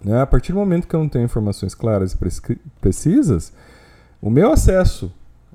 Né? 0.04 0.22
A 0.22 0.26
partir 0.26 0.52
do 0.52 0.60
momento 0.60 0.88
que 0.88 0.96
eu 0.96 1.00
não 1.00 1.10
tenho 1.10 1.26
informações 1.26 1.74
claras 1.76 2.14
e 2.14 2.18
precisas, 2.80 3.54
o 4.22 4.30
meu 4.30 4.52
acesso, 4.52 5.12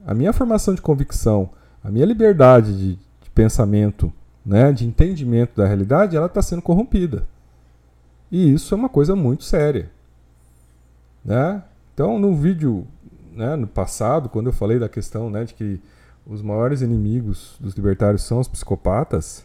a 0.07 0.13
minha 0.13 0.33
formação 0.33 0.75
de 0.75 0.83
convicção, 0.83 1.51
a 1.83 1.91
minha 1.91 2.05
liberdade 2.05 2.77
de, 2.77 2.95
de 2.97 3.31
pensamento, 3.35 4.13
né, 4.45 4.73
de 4.73 4.87
entendimento 4.87 5.57
da 5.57 5.67
realidade, 5.67 6.17
ela 6.17 6.27
está 6.27 6.43
sendo 6.43 6.63
corrompida. 6.63 7.27
E 8.31 8.53
isso 8.53 8.75
é 8.75 8.77
uma 8.77 8.89
coisa 8.89 9.15
muito 9.15 9.45
séria. 9.45 9.91
Né? 11.25 11.63
Então, 11.95 12.19
no 12.19 12.35
vídeo 12.35 12.87
né, 13.37 13.55
no 13.55 13.67
passado, 13.67 14.29
quando 14.29 14.47
eu 14.47 14.53
falei 14.53 14.79
da 14.79 14.89
questão 14.89 15.29
né, 15.29 15.45
de 15.45 15.55
que 15.55 15.81
os 16.27 16.43
maiores 16.43 16.81
inimigos 16.81 17.57
dos 17.61 17.75
libertários 17.75 18.23
são 18.23 18.41
os 18.41 18.49
psicopatas, 18.49 19.45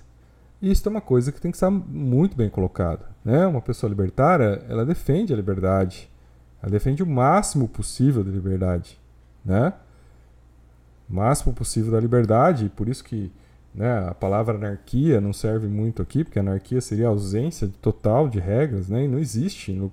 isso 0.61 0.87
é 0.87 0.89
uma 0.89 1.01
coisa 1.01 1.31
que 1.31 1.41
tem 1.41 1.51
que 1.51 1.57
estar 1.57 1.69
muito 1.69 2.35
bem 2.35 2.49
colocada. 2.49 3.05
Né? 3.23 3.45
Uma 3.45 3.61
pessoa 3.61 3.89
libertária, 3.89 4.63
ela 4.69 4.85
defende 4.85 5.33
a 5.33 5.35
liberdade. 5.35 6.09
Ela 6.61 6.71
defende 6.71 7.03
o 7.03 7.07
máximo 7.07 7.67
possível 7.67 8.23
da 8.23 8.31
liberdade. 8.31 9.00
Né? 9.43 9.73
O 11.09 11.15
máximo 11.15 11.53
possível 11.53 11.91
da 11.91 11.99
liberdade, 11.99 12.69
por 12.75 12.87
isso 12.87 13.03
que 13.03 13.31
né? 13.73 14.07
A 14.09 14.13
palavra 14.13 14.55
anarquia 14.55 15.21
não 15.21 15.31
serve 15.31 15.67
muito 15.67 16.01
aqui, 16.01 16.23
porque 16.23 16.39
anarquia 16.39 16.81
seria 16.81 17.07
ausência 17.07 17.69
total 17.81 18.27
de 18.27 18.39
regras, 18.39 18.89
né? 18.89 19.05
e 19.05 19.07
não 19.07 19.17
existe 19.17 19.71
no, 19.71 19.91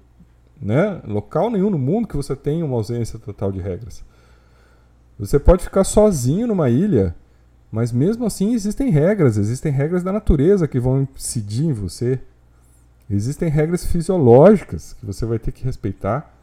né? 0.60 1.00
local 1.04 1.50
nenhum 1.50 1.70
no 1.70 1.78
mundo 1.78 2.08
que 2.08 2.16
você 2.16 2.34
tenha 2.34 2.64
uma 2.64 2.76
ausência 2.76 3.18
total 3.18 3.52
de 3.52 3.60
regras. 3.60 4.02
Você 5.18 5.38
pode 5.38 5.64
ficar 5.64 5.84
sozinho 5.84 6.46
numa 6.46 6.68
ilha, 6.68 7.14
mas 7.70 7.92
mesmo 7.92 8.24
assim 8.24 8.52
existem 8.52 8.90
regras, 8.90 9.36
existem 9.36 9.70
regras 9.70 10.02
da 10.02 10.12
natureza 10.12 10.66
que 10.66 10.80
vão 10.80 11.02
incidir 11.02 11.66
em 11.66 11.72
você. 11.72 12.20
Existem 13.10 13.48
regras 13.48 13.84
fisiológicas 13.84 14.92
que 14.92 15.06
você 15.06 15.24
vai 15.24 15.38
ter 15.38 15.52
que 15.52 15.64
respeitar. 15.64 16.34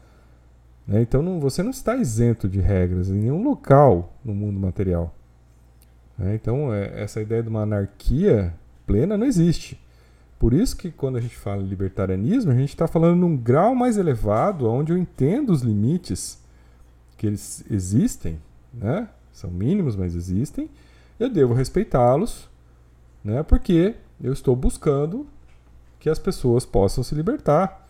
Né? 0.86 1.02
Então 1.02 1.22
não, 1.22 1.40
você 1.40 1.62
não 1.62 1.70
está 1.70 1.96
isento 1.96 2.48
de 2.48 2.60
regras 2.60 3.08
em 3.08 3.14
nenhum 3.14 3.42
local 3.42 4.12
no 4.24 4.34
mundo 4.34 4.58
material. 4.58 5.14
Né? 6.16 6.34
Então, 6.34 6.72
é, 6.72 7.02
essa 7.02 7.20
ideia 7.20 7.42
de 7.42 7.48
uma 7.48 7.62
anarquia 7.62 8.54
plena 8.86 9.16
não 9.16 9.26
existe. 9.26 9.80
Por 10.38 10.52
isso 10.52 10.76
que 10.76 10.90
quando 10.90 11.16
a 11.16 11.20
gente 11.20 11.36
fala 11.36 11.62
em 11.62 11.66
libertarianismo, 11.66 12.52
a 12.52 12.54
gente 12.54 12.70
está 12.70 12.86
falando 12.86 13.18
num 13.18 13.36
grau 13.36 13.74
mais 13.74 13.96
elevado, 13.96 14.68
onde 14.68 14.92
eu 14.92 14.98
entendo 14.98 15.50
os 15.50 15.62
limites 15.62 16.38
que 17.16 17.26
eles 17.26 17.64
existem, 17.70 18.38
né? 18.72 19.08
são 19.32 19.50
mínimos, 19.50 19.96
mas 19.96 20.14
existem, 20.14 20.68
eu 21.18 21.30
devo 21.30 21.54
respeitá-los, 21.54 22.48
né? 23.24 23.42
porque 23.42 23.94
eu 24.22 24.32
estou 24.32 24.54
buscando 24.54 25.26
que 25.98 26.10
as 26.10 26.18
pessoas 26.18 26.66
possam 26.66 27.02
se 27.02 27.14
libertar, 27.14 27.88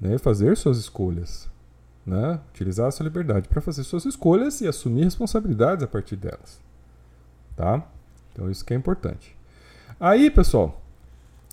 né? 0.00 0.16
fazer 0.18 0.56
suas 0.56 0.78
escolhas, 0.78 1.48
né? 2.08 2.40
utilizar 2.50 2.88
a 2.88 2.90
sua 2.90 3.04
liberdade 3.04 3.48
para 3.48 3.60
fazer 3.60 3.84
suas 3.84 4.04
escolhas 4.04 4.60
e 4.60 4.66
assumir 4.66 5.04
responsabilidades 5.04 5.84
a 5.84 5.86
partir 5.86 6.16
delas 6.16 6.66
tá? 7.58 7.84
Então 8.32 8.48
isso 8.48 8.64
que 8.64 8.72
é 8.72 8.76
importante. 8.76 9.36
Aí, 9.98 10.30
pessoal, 10.30 10.80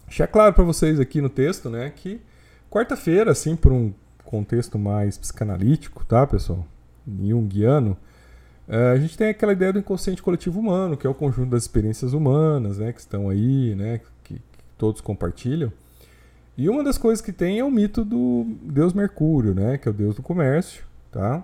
deixar 0.06 0.28
claro 0.28 0.54
para 0.54 0.64
vocês 0.64 1.00
aqui 1.00 1.20
no 1.20 1.30
texto, 1.30 1.68
né, 1.68 1.92
que 1.94 2.22
quarta-feira, 2.70 3.32
assim, 3.32 3.56
por 3.56 3.72
um 3.72 3.92
contexto 4.24 4.78
mais 4.78 5.18
psicanalítico, 5.18 6.06
tá, 6.06 6.28
pessoal? 6.28 6.66
Jungiano, 7.08 7.98
é, 8.68 8.92
a 8.92 8.98
gente 8.98 9.18
tem 9.18 9.30
aquela 9.30 9.54
ideia 9.54 9.74
do 9.74 9.80
inconsciente 9.80 10.22
coletivo 10.22 10.60
humano, 10.60 10.96
que 10.96 11.08
é 11.08 11.10
o 11.10 11.14
conjunto 11.14 11.50
das 11.50 11.64
experiências 11.64 12.14
humanas, 12.14 12.78
né, 12.78 12.94
que 12.94 13.00
estão 13.00 13.30
aí, 13.30 13.74
né, 13.74 14.00
que, 14.24 14.36
que 14.36 14.42
todos 14.78 15.02
compartilham. 15.02 15.74
E 16.58 16.70
uma 16.70 16.84
das 16.84 16.98
coisas 16.98 17.24
que 17.24 17.34
tem 17.34 17.60
é 17.60 17.64
o 17.64 17.72
mito 17.72 18.06
do 18.06 18.46
deus 18.62 18.94
Mercúrio, 18.94 19.54
né, 19.54 19.78
que 19.78 19.88
é 19.88 19.92
o 19.92 19.94
deus 19.94 20.16
do 20.16 20.22
comércio, 20.22 20.86
tá? 21.12 21.44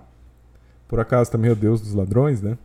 Por 0.88 1.00
acaso 1.00 1.32
também 1.32 1.50
é 1.50 1.54
o 1.54 1.56
deus 1.56 1.82
dos 1.82 1.94
ladrões, 1.94 2.42
né? 2.42 2.58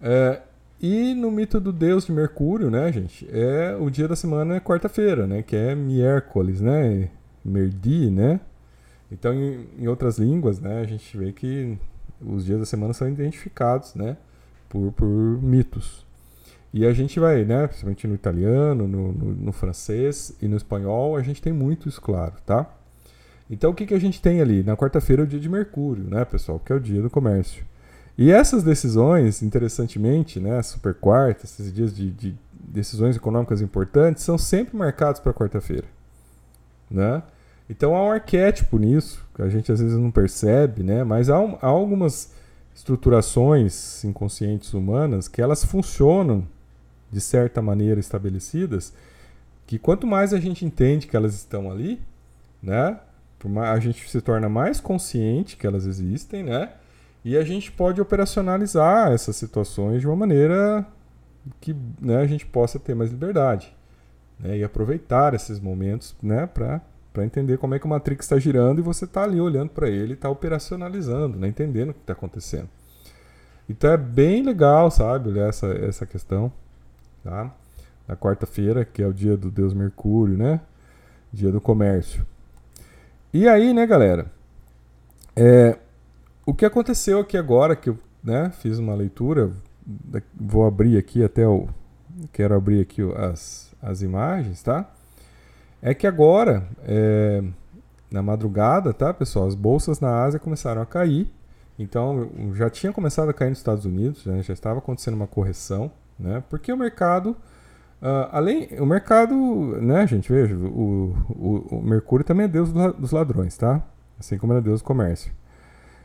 É, 0.00 0.40
e 0.80 1.14
no 1.14 1.30
mito 1.30 1.60
do 1.60 1.72
deus 1.72 2.06
de 2.06 2.12
Mercúrio, 2.12 2.70
né, 2.70 2.90
gente, 2.92 3.28
é 3.30 3.76
o 3.78 3.90
dia 3.90 4.08
da 4.08 4.16
semana 4.16 4.56
é 4.56 4.60
quarta-feira, 4.60 5.26
né, 5.26 5.42
que 5.42 5.54
é 5.54 5.74
miércoles, 5.74 6.60
né, 6.60 7.10
merdi, 7.44 8.10
né. 8.10 8.40
Então, 9.12 9.32
em, 9.34 9.68
em, 9.78 9.88
outras 9.88 10.18
línguas, 10.18 10.58
né, 10.60 10.80
a 10.80 10.86
gente 10.86 11.16
vê 11.16 11.32
que 11.32 11.78
os 12.20 12.44
dias 12.44 12.60
da 12.60 12.66
semana 12.66 12.92
são 12.92 13.08
identificados, 13.08 13.94
né, 13.94 14.16
por, 14.68 14.90
por 14.92 15.06
mitos. 15.06 16.06
E 16.72 16.86
a 16.86 16.92
gente 16.92 17.18
vai, 17.18 17.44
né, 17.44 17.66
principalmente 17.66 18.06
no 18.06 18.14
italiano, 18.14 18.86
no, 18.86 19.12
no, 19.12 19.32
no 19.32 19.52
francês 19.52 20.36
e 20.40 20.46
no 20.46 20.56
espanhol, 20.56 21.16
a 21.16 21.22
gente 21.22 21.42
tem 21.42 21.52
muito 21.52 21.88
isso 21.88 22.00
claro, 22.00 22.34
tá? 22.46 22.70
Então, 23.50 23.72
o 23.72 23.74
que, 23.74 23.86
que 23.86 23.94
a 23.94 23.98
gente 23.98 24.22
tem 24.22 24.40
ali? 24.40 24.62
Na 24.62 24.76
quarta-feira 24.76 25.22
é 25.22 25.24
o 25.24 25.26
dia 25.26 25.40
de 25.40 25.48
Mercúrio, 25.48 26.04
né, 26.04 26.24
pessoal, 26.24 26.60
que 26.60 26.72
é 26.72 26.76
o 26.76 26.80
dia 26.80 27.02
do 27.02 27.10
comércio. 27.10 27.64
E 28.16 28.30
essas 28.30 28.62
decisões, 28.62 29.42
interessantemente, 29.42 30.38
né, 30.38 30.62
super 30.62 30.94
quarta, 30.94 31.44
esses 31.44 31.72
dias 31.72 31.94
de, 31.94 32.10
de 32.10 32.36
decisões 32.52 33.16
econômicas 33.16 33.60
importantes, 33.60 34.22
são 34.22 34.38
sempre 34.38 34.76
marcados 34.76 35.20
para 35.20 35.32
quarta-feira. 35.32 35.86
Né? 36.88 37.22
Então 37.68 37.96
há 37.96 38.04
um 38.04 38.12
arquétipo 38.12 38.78
nisso, 38.78 39.24
que 39.34 39.42
a 39.42 39.48
gente 39.48 39.72
às 39.72 39.80
vezes 39.80 39.96
não 39.96 40.10
percebe, 40.10 40.82
né? 40.82 41.02
mas 41.02 41.28
há, 41.28 41.36
há 41.36 41.66
algumas 41.66 42.32
estruturações 42.74 44.04
inconscientes 44.04 44.74
humanas 44.74 45.26
que 45.26 45.42
elas 45.42 45.64
funcionam 45.64 46.46
de 47.10 47.20
certa 47.20 47.60
maneira 47.60 48.00
estabelecidas, 48.00 48.92
que 49.66 49.78
quanto 49.78 50.06
mais 50.06 50.32
a 50.32 50.40
gente 50.40 50.64
entende 50.64 51.06
que 51.06 51.16
elas 51.16 51.34
estão 51.34 51.70
ali, 51.70 52.00
né, 52.62 52.98
a 53.64 53.78
gente 53.78 54.08
se 54.08 54.20
torna 54.20 54.48
mais 54.48 54.80
consciente 54.80 55.56
que 55.56 55.66
elas 55.66 55.86
existem, 55.86 56.42
né, 56.42 56.72
e 57.24 57.36
a 57.36 57.44
gente 57.44 57.70
pode 57.70 58.00
operacionalizar 58.00 59.12
essas 59.12 59.36
situações 59.36 60.00
de 60.00 60.06
uma 60.06 60.16
maneira 60.16 60.86
que 61.60 61.74
né, 62.00 62.16
a 62.16 62.26
gente 62.26 62.46
possa 62.46 62.78
ter 62.78 62.94
mais 62.94 63.10
liberdade 63.10 63.74
né, 64.38 64.58
e 64.58 64.64
aproveitar 64.64 65.34
esses 65.34 65.58
momentos 65.60 66.16
né, 66.22 66.46
para 66.46 66.80
entender 67.18 67.58
como 67.58 67.74
é 67.74 67.78
que 67.78 67.86
o 67.86 67.88
Matrix 67.88 68.24
está 68.24 68.38
girando 68.38 68.78
e 68.78 68.82
você 68.82 69.04
está 69.04 69.22
ali 69.22 69.40
olhando 69.40 69.70
para 69.70 69.88
ele 69.88 70.14
está 70.14 70.28
operacionalizando, 70.28 71.38
né, 71.38 71.48
entendendo 71.48 71.90
o 71.90 71.94
que 71.94 72.00
está 72.00 72.12
acontecendo. 72.12 72.68
Então 73.68 73.90
é 73.92 73.96
bem 73.96 74.42
legal, 74.42 74.90
sabe, 74.90 75.28
olhar 75.28 75.48
essa, 75.48 75.68
essa 75.68 76.04
questão. 76.04 76.52
Tá? 77.22 77.54
Na 78.08 78.16
quarta-feira, 78.16 78.84
que 78.84 79.02
é 79.02 79.06
o 79.06 79.12
dia 79.12 79.36
do 79.36 79.50
Deus 79.50 79.74
Mercúrio, 79.74 80.36
né? 80.36 80.60
Dia 81.32 81.52
do 81.52 81.60
comércio. 81.60 82.26
E 83.32 83.46
aí, 83.46 83.72
né, 83.72 83.86
galera? 83.86 84.26
É, 85.36 85.78
o 86.44 86.52
que 86.52 86.64
aconteceu 86.64 87.20
aqui 87.20 87.36
agora, 87.36 87.76
que 87.76 87.90
eu 87.90 87.98
né, 88.22 88.50
fiz 88.50 88.78
uma 88.78 88.94
leitura, 88.94 89.52
vou 90.34 90.66
abrir 90.66 90.98
aqui 90.98 91.22
até 91.22 91.46
o. 91.46 91.68
Quero 92.32 92.54
abrir 92.54 92.80
aqui 92.80 93.02
as, 93.16 93.72
as 93.80 94.02
imagens, 94.02 94.62
tá? 94.62 94.90
É 95.80 95.94
que 95.94 96.06
agora, 96.06 96.66
é, 96.82 97.42
na 98.10 98.22
madrugada, 98.22 98.92
tá, 98.92 99.14
pessoal? 99.14 99.46
As 99.46 99.54
bolsas 99.54 100.00
na 100.00 100.24
Ásia 100.24 100.38
começaram 100.38 100.82
a 100.82 100.86
cair. 100.86 101.32
Então, 101.78 102.30
já 102.52 102.68
tinha 102.68 102.92
começado 102.92 103.30
a 103.30 103.32
cair 103.32 103.48
nos 103.48 103.58
Estados 103.58 103.86
Unidos, 103.86 104.26
né, 104.26 104.42
já 104.42 104.52
estava 104.52 104.80
acontecendo 104.80 105.14
uma 105.14 105.26
correção, 105.26 105.90
né? 106.20 106.42
Porque 106.48 106.72
o 106.72 106.76
mercado. 106.76 107.36
Uh, 108.00 108.28
além, 108.32 108.68
o 108.78 108.86
mercado, 108.86 109.34
né, 109.82 110.06
gente, 110.06 110.32
veja, 110.32 110.56
o, 110.56 111.14
o, 111.28 111.76
o 111.76 111.82
Mercúrio 111.82 112.24
também 112.24 112.44
é 112.44 112.48
deus 112.48 112.72
dos 112.72 113.12
ladrões, 113.12 113.58
tá? 113.58 113.82
Assim 114.18 114.38
como 114.38 114.54
ele 114.54 114.60
é 114.60 114.62
deus 114.62 114.80
do 114.80 114.84
comércio. 114.84 115.32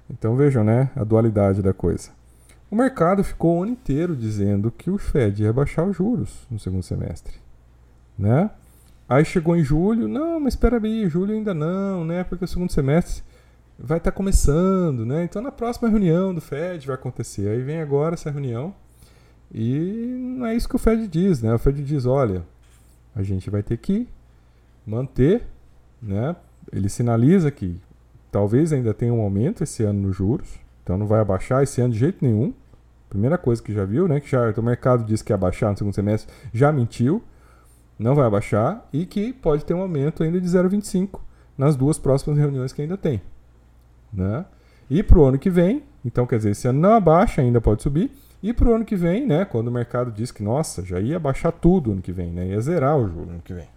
Então 0.09 0.35
vejam, 0.35 0.61
né, 0.61 0.89
a 0.93 1.05
dualidade 1.05 1.61
da 1.61 1.73
coisa. 1.73 2.09
O 2.69 2.75
mercado 2.75 3.23
ficou 3.23 3.59
o 3.59 3.63
ano 3.63 3.71
inteiro 3.71 4.13
dizendo 4.13 4.71
que 4.71 4.89
o 4.89 4.97
Fed 4.97 5.43
ia 5.43 5.53
baixar 5.53 5.83
os 5.83 5.95
juros 5.95 6.45
no 6.49 6.59
segundo 6.59 6.83
semestre, 6.83 7.35
né? 8.17 8.49
Aí 9.07 9.23
chegou 9.23 9.55
em 9.55 9.63
julho, 9.63 10.07
não, 10.07 10.39
mas 10.39 10.53
espera 10.53 10.81
aí, 10.83 11.07
julho 11.07 11.33
ainda 11.33 11.53
não, 11.53 12.03
né? 12.03 12.23
Porque 12.23 12.43
o 12.43 12.47
segundo 12.47 12.71
semestre 12.71 13.23
vai 13.77 13.99
estar 13.99 14.11
tá 14.11 14.17
começando, 14.17 15.05
né? 15.05 15.23
Então 15.23 15.41
na 15.41 15.51
próxima 15.51 15.87
reunião 15.87 16.33
do 16.33 16.41
Fed 16.41 16.87
vai 16.87 16.95
acontecer. 16.95 17.47
Aí 17.47 17.61
vem 17.61 17.79
agora 17.81 18.15
essa 18.15 18.31
reunião 18.31 18.73
e 19.55 20.35
não 20.37 20.45
é 20.45 20.55
isso 20.55 20.67
que 20.67 20.75
o 20.75 20.79
Fed 20.79 21.07
diz, 21.07 21.41
né? 21.41 21.53
O 21.53 21.57
Fed 21.57 21.81
diz, 21.83 22.05
olha, 22.05 22.43
a 23.15 23.23
gente 23.23 23.49
vai 23.49 23.63
ter 23.63 23.77
que 23.77 24.07
manter, 24.85 25.47
né? 26.01 26.35
Ele 26.71 26.89
sinaliza 26.89 27.49
que 27.49 27.79
Talvez 28.35 28.73
ainda 28.73 28.93
tenha 28.93 29.13
um 29.13 29.21
aumento 29.21 29.63
esse 29.63 29.81
ano 29.81 30.09
nos 30.09 30.17
juros, 30.17 30.59
então 30.83 30.97
não 30.97 31.07
vai 31.07 31.21
abaixar 31.21 31.63
esse 31.63 31.79
ano 31.79 31.93
de 31.93 31.99
jeito 31.99 32.17
nenhum. 32.21 32.53
Primeira 33.09 33.37
coisa 33.37 33.63
que 33.63 33.71
já 33.71 33.85
viu, 33.85 34.09
né? 34.09 34.19
Que 34.19 34.29
já, 34.29 34.53
o 34.57 34.61
mercado 34.61 35.05
disse 35.05 35.23
que 35.23 35.31
ia 35.31 35.35
abaixar 35.35 35.71
no 35.71 35.77
segundo 35.77 35.93
semestre, 35.93 36.29
já 36.53 36.69
mentiu, 36.69 37.23
não 37.97 38.13
vai 38.13 38.25
abaixar 38.25 38.89
e 38.91 39.05
que 39.05 39.31
pode 39.31 39.63
ter 39.63 39.73
um 39.73 39.79
aumento 39.79 40.21
ainda 40.21 40.41
de 40.41 40.47
0,25 40.49 41.21
nas 41.57 41.77
duas 41.77 41.97
próximas 41.97 42.37
reuniões 42.37 42.73
que 42.73 42.81
ainda 42.81 42.97
tem. 42.97 43.21
Né? 44.11 44.43
E 44.89 45.01
para 45.01 45.17
o 45.17 45.23
ano 45.23 45.39
que 45.39 45.49
vem, 45.49 45.83
então 46.03 46.27
quer 46.27 46.35
dizer, 46.35 46.49
esse 46.49 46.67
ano 46.67 46.81
não 46.81 46.93
abaixa, 46.93 47.41
ainda 47.41 47.61
pode 47.61 47.83
subir. 47.83 48.11
E 48.43 48.53
para 48.53 48.69
o 48.69 48.75
ano 48.75 48.85
que 48.85 48.95
vem, 48.95 49.25
né, 49.25 49.45
quando 49.45 49.69
o 49.69 49.71
mercado 49.71 50.11
diz 50.11 50.31
que, 50.31 50.43
nossa, 50.43 50.83
já 50.83 50.99
ia 50.99 51.19
baixar 51.19 51.51
tudo 51.51 51.91
ano 51.91 52.01
que 52.01 52.11
vem, 52.11 52.31
né, 52.31 52.47
ia 52.47 52.61
zerar 52.61 52.97
o 52.97 53.07
juro 53.07 53.29
ano 53.29 53.41
que 53.43 53.53
vem 53.53 53.67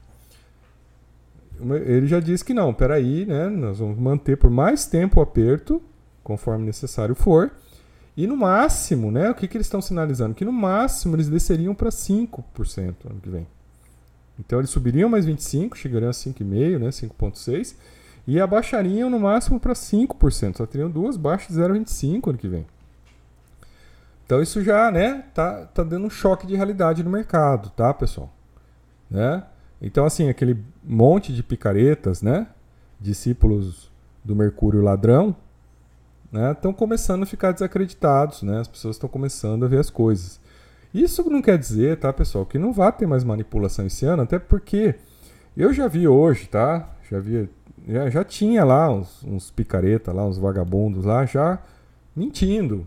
ele 1.85 2.07
já 2.07 2.21
disse 2.21 2.45
que 2.45 2.55
não, 2.55 2.73
peraí, 2.73 3.27
né? 3.27 3.49
Nós 3.49 3.79
vamos 3.79 3.99
manter 3.99 4.37
por 4.37 4.51
mais 4.51 4.87
tempo 4.87 5.19
o 5.19 5.23
aperto, 5.23 5.83
conforme 6.23 6.65
necessário 6.65 7.15
for. 7.15 7.51
E 8.17 8.27
no 8.27 8.37
máximo, 8.37 9.11
né? 9.11 9.31
O 9.31 9.35
que, 9.35 9.49
que 9.49 9.57
eles 9.57 9.67
estão 9.67 9.81
sinalizando? 9.81 10.35
Que 10.35 10.45
no 10.45 10.53
máximo 10.53 11.17
eles 11.17 11.29
desceriam 11.29 11.75
para 11.75 11.91
5% 11.91 12.95
ano 13.11 13.21
que 13.21 13.29
vem. 13.29 13.47
Então 14.39 14.61
eles 14.61 14.71
subiriam 14.71 15.09
mais 15.09 15.25
25, 15.25 15.77
chegariam 15.77 16.11
a 16.11 16.13
5,5%, 16.13 16.79
né? 16.79 16.89
5,6%, 16.89 17.75
e 18.27 18.41
abaixariam 18.41 19.11
no 19.11 19.19
máximo 19.19 19.59
para 19.59 19.73
5%. 19.73 20.59
Só 20.59 20.67
teriam 20.67 20.91
duas 20.91 21.17
baixas 21.17 21.57
de 21.57 21.61
0,25% 21.61 22.29
ano 22.29 22.39
que 22.39 22.49
vem. 22.49 22.67
Então 24.29 24.43
isso 24.43 24.63
já, 24.63 24.91
né, 24.91 25.25
tá, 25.33 25.65
tá 25.65 25.83
dando 25.83 26.05
um 26.05 26.11
choque 26.11 26.47
de 26.47 26.55
realidade 26.55 27.03
no 27.03 27.09
mercado, 27.09 27.71
tá, 27.71 27.95
pessoal? 27.95 28.31
Né? 29.11 29.43
Então, 29.81 30.05
assim, 30.05 30.29
aquele 30.29 30.63
monte 30.85 31.33
de 31.33 31.43
picaretas, 31.43 32.21
né? 32.21 32.47
Discípulos 33.01 33.91
do 34.23 34.37
Mercúrio 34.37 34.83
ladrão, 34.83 35.35
né? 36.31 36.53
Estão 36.53 36.75
começando 36.75 37.23
a 37.23 37.27
ficar 37.27 37.53
desacreditados, 37.53 38.43
né? 38.43 38.61
As 38.61 38.69
pessoas 38.69 38.97
estão 38.97 39.09
começando 39.09 39.65
a 39.65 39.69
ver 39.69 39.79
as 39.79 39.89
coisas. 39.89 40.39
Isso 40.93 41.27
não 41.31 41.41
quer 41.41 41.57
dizer, 41.57 41.99
tá, 41.99 42.13
pessoal, 42.13 42.45
que 42.45 42.59
não 42.59 42.71
vai 42.71 42.93
ter 42.93 43.07
mais 43.07 43.25
manipulação 43.25 43.87
esse 43.87 44.05
ano, 44.05 44.25
até 44.25 44.39
porque 44.39 44.97
eu 45.57 45.73
já 45.73 45.89
vi 45.89 46.07
hoje, 46.07 46.49
tá? 46.49 46.87
Já 47.11 47.19
vi, 47.19 47.49
já, 47.89 48.11
já 48.11 48.23
tinha 48.23 48.63
lá 48.63 48.93
uns, 48.93 49.25
uns 49.25 49.51
picareta 49.51 50.13
lá, 50.13 50.27
uns 50.27 50.37
vagabundos 50.37 51.07
lá, 51.07 51.25
já 51.25 51.59
mentindo, 52.15 52.87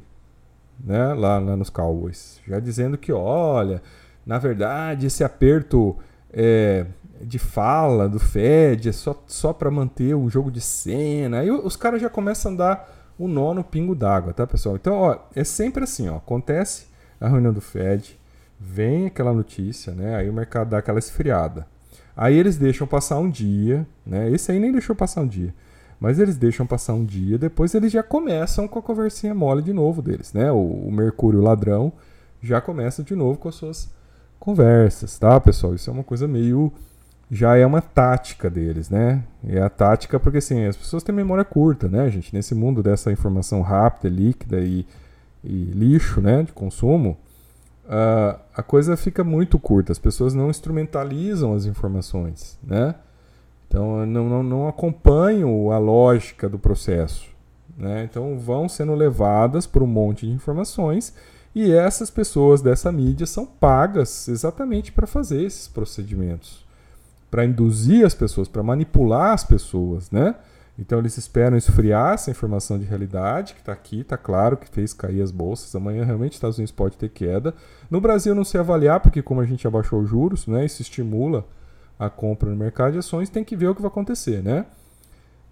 né? 0.84 1.14
Lá, 1.14 1.40
lá 1.40 1.56
nos 1.56 1.70
Cowboys, 1.70 2.40
já 2.48 2.60
dizendo 2.60 2.98
que, 2.98 3.12
olha, 3.12 3.82
na 4.26 4.38
verdade, 4.38 5.08
esse 5.08 5.24
aperto 5.24 5.98
é, 6.32 6.86
de 7.22 7.40
fala 7.40 8.08
do 8.08 8.20
Fed, 8.20 8.90
é 8.90 8.92
só, 8.92 9.22
só 9.28 9.54
para 9.54 9.72
manter 9.72 10.16
o 10.16 10.30
jogo 10.30 10.52
de 10.52 10.62
cena. 10.62 11.40
Aí 11.40 11.52
os 11.52 11.76
caras 11.76 12.02
já 12.02 12.10
começam 12.10 12.54
a 12.54 12.56
dar 12.56 13.14
o 13.18 13.28
nó 13.28 13.54
no 13.54 13.64
pingo 13.64 13.96
d'água, 13.96 14.34
tá, 14.34 14.48
pessoal? 14.48 14.76
Então, 14.76 14.96
ó, 14.96 15.18
é 15.36 15.44
sempre 15.44 15.84
assim, 15.84 16.10
ó, 16.10 16.18
acontece 16.18 16.88
a 17.20 17.28
reunião 17.28 17.54
do 17.54 17.62
Fed, 17.62 18.20
vem 18.60 19.08
aquela 19.08 19.34
notícia, 19.34 19.94
né? 19.94 20.16
Aí 20.16 20.30
o 20.30 20.34
mercado 20.34 20.70
dá 20.70 20.80
aquela 20.80 21.00
esfriada. 21.00 21.68
Aí 22.16 22.36
eles 22.36 22.58
deixam 22.58 22.86
passar 22.88 23.18
um 23.20 23.30
dia, 23.30 23.88
né? 24.06 24.30
Esse 24.32 24.52
aí 24.52 24.60
nem 24.60 24.72
deixou 24.72 24.96
passar 24.96 25.22
um 25.22 25.28
dia. 25.28 25.54
Mas 26.02 26.18
eles 26.18 26.36
deixam 26.36 26.66
passar 26.66 26.96
um 26.96 27.06
dia, 27.06 27.38
depois 27.38 27.76
eles 27.76 27.92
já 27.92 28.02
começam 28.02 28.68
com 28.68 28.80
a 28.80 28.82
conversinha 28.82 29.36
mole 29.36 29.62
de 29.62 29.72
novo 29.72 30.02
deles, 30.02 30.34
né? 30.34 30.52
O, 30.52 30.58
o 30.58 30.92
Mercúrio 30.92 31.40
ladrão 31.40 31.94
já 32.42 32.60
começa 32.60 33.04
de 33.04 33.16
novo 33.16 33.38
com 33.38 33.48
as 33.48 33.54
suas 33.54 33.88
conversas, 34.40 35.20
tá, 35.20 35.40
pessoal? 35.40 35.76
Isso 35.76 35.92
é 35.92 35.94
uma 35.94 36.04
coisa 36.04 36.28
meio. 36.28 36.74
Já 37.30 37.56
é 37.56 37.64
uma 37.64 37.84
tática 37.84 38.50
deles, 38.50 38.90
né? 38.90 39.24
É 39.48 39.62
a 39.62 39.70
tática 39.70 40.20
porque, 40.20 40.40
assim, 40.40 40.66
as 40.66 40.76
pessoas 40.76 41.04
têm 41.04 41.14
memória 41.14 41.46
curta, 41.46 41.88
né, 41.88 42.10
gente? 42.10 42.34
Nesse 42.34 42.56
mundo 42.56 42.82
dessa 42.82 43.12
informação 43.12 43.62
rápida, 43.62 44.10
líquida 44.10 44.60
e, 44.60 44.88
e 45.44 45.66
lixo, 45.66 46.20
né, 46.20 46.42
de 46.42 46.52
consumo, 46.52 47.16
uh, 47.86 48.40
a 48.56 48.64
coisa 48.64 48.98
fica 48.98 49.24
muito 49.24 49.60
curta. 49.60 49.92
As 49.92 50.00
pessoas 50.00 50.34
não 50.34 50.50
instrumentalizam 50.50 51.54
as 51.54 51.66
informações, 51.66 52.58
né? 52.64 52.96
Então, 53.72 54.06
não, 54.06 54.28
não, 54.28 54.44
não 54.44 54.68
acompanham 54.68 55.72
a 55.72 55.78
lógica 55.78 56.50
do 56.50 56.60
processo. 56.60 57.30
Né? 57.78 58.04
Então, 58.04 58.38
vão 58.38 58.68
sendo 58.68 58.94
levadas 58.94 59.66
por 59.66 59.82
um 59.82 59.88
monte 59.88 60.28
de 60.28 60.34
informações 60.34 61.16
e 61.56 61.72
essas 61.72 62.10
pessoas 62.10 62.62
dessa 62.62 62.92
mídia 62.92 63.26
são 63.26 63.46
pagas 63.46 64.28
exatamente 64.28 64.92
para 64.92 65.08
fazer 65.08 65.42
esses 65.44 65.70
procedimentos, 65.70 66.66
para 67.30 67.46
induzir 67.46 68.06
as 68.06 68.14
pessoas, 68.14 68.50
para 68.50 68.62
manipular 68.62 69.32
as 69.32 69.46
pessoas, 69.46 70.12
né? 70.12 70.36
Então 70.78 71.00
eles 71.00 71.18
esperam 71.18 71.56
esfriar 71.56 72.16
essa 72.16 72.30
informação 72.30 72.78
de 72.78 72.84
realidade, 72.84 73.54
que 73.54 73.62
está 73.62 73.72
aqui, 73.72 74.02
está 74.02 74.18
claro 74.18 74.58
que 74.58 74.68
fez 74.68 74.94
cair 74.94 75.22
as 75.22 75.32
bolsas. 75.32 75.74
Amanhã 75.76 76.04
realmente 76.04 76.32
os 76.32 76.38
Estados 76.38 76.58
Unidos 76.58 76.74
pode 76.74 76.98
ter 76.98 77.10
queda. 77.10 77.54
No 77.90 78.02
Brasil 78.02 78.36
não 78.36 78.44
se 78.44 78.58
avaliar, 78.58 79.00
porque 79.00 79.22
como 79.22 79.40
a 79.40 79.46
gente 79.46 79.66
abaixou 79.66 80.02
os 80.02 80.10
juros, 80.10 80.46
né, 80.46 80.66
isso 80.66 80.82
estimula 80.82 81.46
a 82.02 82.10
compra 82.10 82.50
no 82.50 82.56
mercado 82.56 82.94
de 82.94 82.98
ações, 82.98 83.30
tem 83.30 83.44
que 83.44 83.56
ver 83.56 83.68
o 83.68 83.76
que 83.76 83.82
vai 83.82 83.90
acontecer, 83.90 84.42
né? 84.42 84.66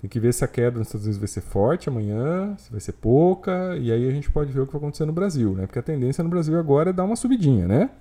Tem 0.02 0.10
que 0.10 0.20
ver 0.20 0.34
se 0.34 0.44
a 0.44 0.48
queda 0.48 0.80
nos 0.80 0.88
Estados 0.88 1.06
Unidos 1.06 1.20
vai 1.20 1.28
ser 1.28 1.42
forte 1.42 1.90
amanhã, 1.90 2.56
se 2.58 2.72
vai 2.72 2.80
ser 2.80 2.94
pouca, 2.94 3.78
e 3.78 3.92
aí 3.92 4.08
a 4.08 4.12
gente 4.12 4.32
pode 4.32 4.52
ver 4.52 4.62
o 4.62 4.66
que 4.66 4.74
vai 4.74 4.80
acontecer 4.82 5.06
no 5.06 5.14
Brasil, 5.14 5.54
né? 5.54 5.68
Porque 5.68 5.78
a 5.78 5.84
tendência 5.84 6.24
no 6.24 6.30
Brasil 6.30 6.58
agora 6.58 6.90
é 6.90 6.94
dar 6.94 7.04
uma 7.04 7.16
subidinha, 7.16 7.68
né? 7.68 7.92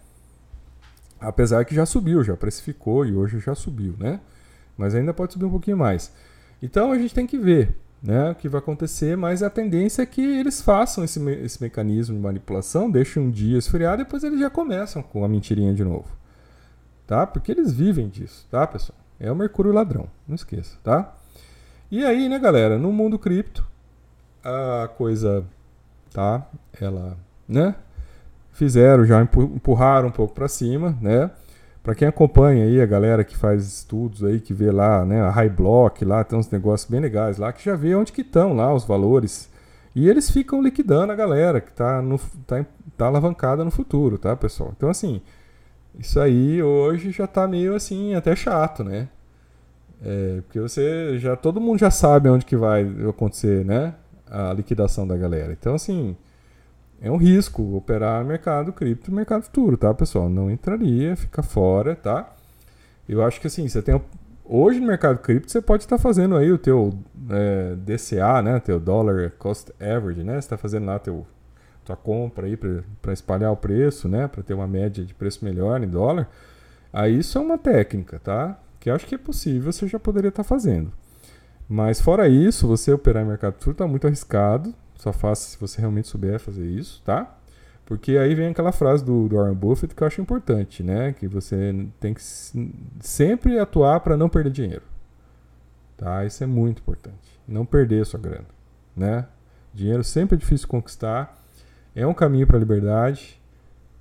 Apesar 1.20 1.62
que 1.66 1.74
já 1.74 1.84
subiu, 1.84 2.24
já 2.24 2.38
precificou 2.38 3.04
e 3.04 3.14
hoje 3.14 3.38
já 3.38 3.54
subiu, 3.54 3.94
né? 3.98 4.18
Mas 4.78 4.94
ainda 4.94 5.12
pode 5.12 5.34
subir 5.34 5.44
um 5.44 5.50
pouquinho 5.50 5.76
mais. 5.76 6.10
Então 6.62 6.90
a 6.90 6.98
gente 6.98 7.14
tem 7.14 7.26
que 7.26 7.36
ver 7.36 7.76
né, 8.02 8.30
o 8.30 8.34
que 8.34 8.48
vai 8.48 8.60
acontecer, 8.60 9.14
mas 9.14 9.42
a 9.42 9.50
tendência 9.50 10.00
é 10.00 10.06
que 10.06 10.22
eles 10.22 10.62
façam 10.62 11.04
esse, 11.04 11.20
me 11.20 11.34
esse 11.34 11.62
mecanismo 11.62 12.16
de 12.16 12.22
manipulação, 12.22 12.90
deixem 12.90 13.22
um 13.22 13.30
dia 13.30 13.58
esfriar, 13.58 13.98
depois 13.98 14.24
eles 14.24 14.40
já 14.40 14.48
começam 14.48 15.02
com 15.02 15.22
a 15.22 15.28
mentirinha 15.28 15.74
de 15.74 15.84
novo. 15.84 16.17
Tá? 17.08 17.26
Porque 17.26 17.50
eles 17.50 17.72
vivem 17.72 18.08
disso, 18.08 18.46
tá, 18.48 18.64
pessoal? 18.66 18.96
É 19.18 19.32
o 19.32 19.34
Mercúrio 19.34 19.72
ladrão, 19.72 20.06
não 20.28 20.36
esqueça, 20.36 20.76
tá? 20.84 21.16
E 21.90 22.04
aí, 22.04 22.28
né, 22.28 22.38
galera, 22.38 22.78
no 22.78 22.92
mundo 22.92 23.18
cripto, 23.18 23.66
a 24.44 24.88
coisa 24.88 25.44
tá? 26.12 26.46
Ela, 26.80 27.16
né? 27.48 27.74
Fizeram, 28.52 29.04
já 29.04 29.22
empurraram 29.22 30.08
um 30.08 30.12
pouco 30.12 30.34
para 30.34 30.48
cima, 30.48 30.96
né? 31.00 31.30
Para 31.82 31.94
quem 31.94 32.08
acompanha 32.08 32.64
aí 32.64 32.80
a 32.80 32.86
galera 32.86 33.24
que 33.24 33.36
faz 33.36 33.66
estudos 33.66 34.22
aí, 34.24 34.40
que 34.40 34.52
vê 34.52 34.70
lá, 34.70 35.04
né, 35.04 35.22
a 35.22 35.30
High 35.30 35.48
Block, 35.48 36.04
lá 36.04 36.22
tem 36.22 36.38
uns 36.38 36.50
negócios 36.50 36.90
bem 36.90 37.00
legais 37.00 37.38
lá, 37.38 37.52
que 37.52 37.64
já 37.64 37.74
vê 37.74 37.94
onde 37.94 38.12
que 38.12 38.20
estão 38.20 38.52
lá 38.52 38.74
os 38.74 38.84
valores. 38.84 39.48
E 39.94 40.08
eles 40.08 40.30
ficam 40.30 40.60
liquidando 40.60 41.12
a 41.12 41.16
galera 41.16 41.60
que 41.60 41.70
está 41.70 42.02
no, 42.02 42.18
tá, 42.46 42.66
tá 42.96 43.06
alavancada 43.06 43.64
no 43.64 43.70
futuro, 43.70 44.18
tá, 44.18 44.36
pessoal? 44.36 44.74
Então, 44.76 44.90
assim, 44.90 45.22
isso 45.98 46.20
aí 46.20 46.62
hoje 46.62 47.10
já 47.10 47.24
está 47.24 47.46
meio 47.48 47.74
assim, 47.74 48.14
até 48.14 48.36
chato, 48.36 48.84
né? 48.84 49.08
É, 50.02 50.40
porque 50.42 50.60
você 50.60 51.18
já 51.18 51.34
todo 51.36 51.60
mundo 51.60 51.80
já 51.80 51.90
sabe 51.90 52.28
onde 52.28 52.44
que 52.44 52.56
vai 52.56 52.86
acontecer, 53.08 53.64
né? 53.64 53.94
A 54.30 54.52
liquidação 54.52 55.06
da 55.06 55.16
galera. 55.16 55.52
Então 55.52 55.74
assim, 55.74 56.16
é 57.00 57.10
um 57.10 57.16
risco 57.16 57.76
operar 57.76 58.24
mercado 58.24 58.72
cripto, 58.72 59.12
mercado 59.12 59.42
futuro, 59.42 59.76
tá, 59.76 59.92
pessoal? 59.92 60.28
Não 60.28 60.50
entraria, 60.50 61.16
fica 61.16 61.42
fora, 61.42 61.96
tá? 61.96 62.32
Eu 63.08 63.24
acho 63.24 63.40
que 63.40 63.48
assim, 63.48 63.68
você 63.68 63.82
tem 63.82 64.00
hoje 64.44 64.80
no 64.80 64.86
mercado 64.86 65.18
cripto 65.18 65.50
você 65.50 65.60
pode 65.60 65.82
estar 65.82 65.98
fazendo 65.98 66.36
aí 66.36 66.50
o 66.52 66.58
teu 66.58 66.94
é, 67.30 67.74
DCA, 67.76 68.40
né? 68.42 68.60
Teu 68.60 68.78
Dollar 68.78 69.32
Cost 69.38 69.70
Average, 69.80 70.22
né? 70.22 70.34
Você 70.34 70.38
está 70.38 70.56
fazendo 70.56 70.86
lá 70.86 70.98
teu 70.98 71.26
tua 71.88 71.96
compra 71.96 72.46
aí 72.46 72.56
para 72.56 73.12
espalhar 73.12 73.52
o 73.52 73.56
preço, 73.56 74.08
né? 74.08 74.26
Para 74.28 74.42
ter 74.42 74.54
uma 74.54 74.66
média 74.66 75.04
de 75.04 75.12
preço 75.12 75.44
melhor 75.44 75.82
em 75.82 75.88
dólar. 75.88 76.28
Aí 76.92 77.18
isso 77.18 77.36
é 77.36 77.40
uma 77.40 77.58
técnica, 77.58 78.18
tá? 78.18 78.58
que 78.80 78.90
acho 78.90 79.06
que 79.06 79.14
é 79.14 79.18
possível, 79.18 79.72
você 79.72 79.86
já 79.86 79.98
poderia 79.98 80.28
estar 80.28 80.42
tá 80.42 80.48
fazendo. 80.48 80.92
Mas 81.68 82.00
fora 82.00 82.28
isso, 82.28 82.66
você 82.66 82.92
operar 82.92 83.22
em 83.22 83.26
mercado 83.26 83.54
futuro 83.54 83.72
está 83.72 83.86
muito 83.86 84.06
arriscado. 84.06 84.74
Só 84.96 85.12
faça 85.12 85.50
se 85.50 85.58
você 85.58 85.80
realmente 85.80 86.08
souber 86.08 86.40
fazer 86.40 86.66
isso, 86.66 87.02
tá? 87.04 87.36
Porque 87.84 88.16
aí 88.16 88.34
vem 88.34 88.48
aquela 88.48 88.72
frase 88.72 89.04
do, 89.04 89.28
do 89.28 89.36
Warren 89.36 89.54
Buffett 89.54 89.94
que 89.94 90.02
eu 90.02 90.06
acho 90.06 90.20
importante, 90.20 90.82
né? 90.82 91.12
Que 91.12 91.28
você 91.28 91.86
tem 92.00 92.14
que 92.14 92.22
sempre 93.00 93.58
atuar 93.58 94.00
para 94.00 94.16
não 94.16 94.28
perder 94.28 94.50
dinheiro. 94.50 94.82
Tá? 95.96 96.24
Isso 96.24 96.42
é 96.42 96.46
muito 96.46 96.80
importante. 96.80 97.38
Não 97.46 97.66
perder 97.66 98.06
sua 98.06 98.20
grana, 98.20 98.46
né? 98.96 99.26
Dinheiro 99.74 100.02
sempre 100.02 100.36
é 100.36 100.38
difícil 100.38 100.66
conquistar. 100.68 101.36
É 101.94 102.06
um 102.06 102.14
caminho 102.14 102.46
para 102.46 102.56
a 102.56 102.60
liberdade. 102.60 103.38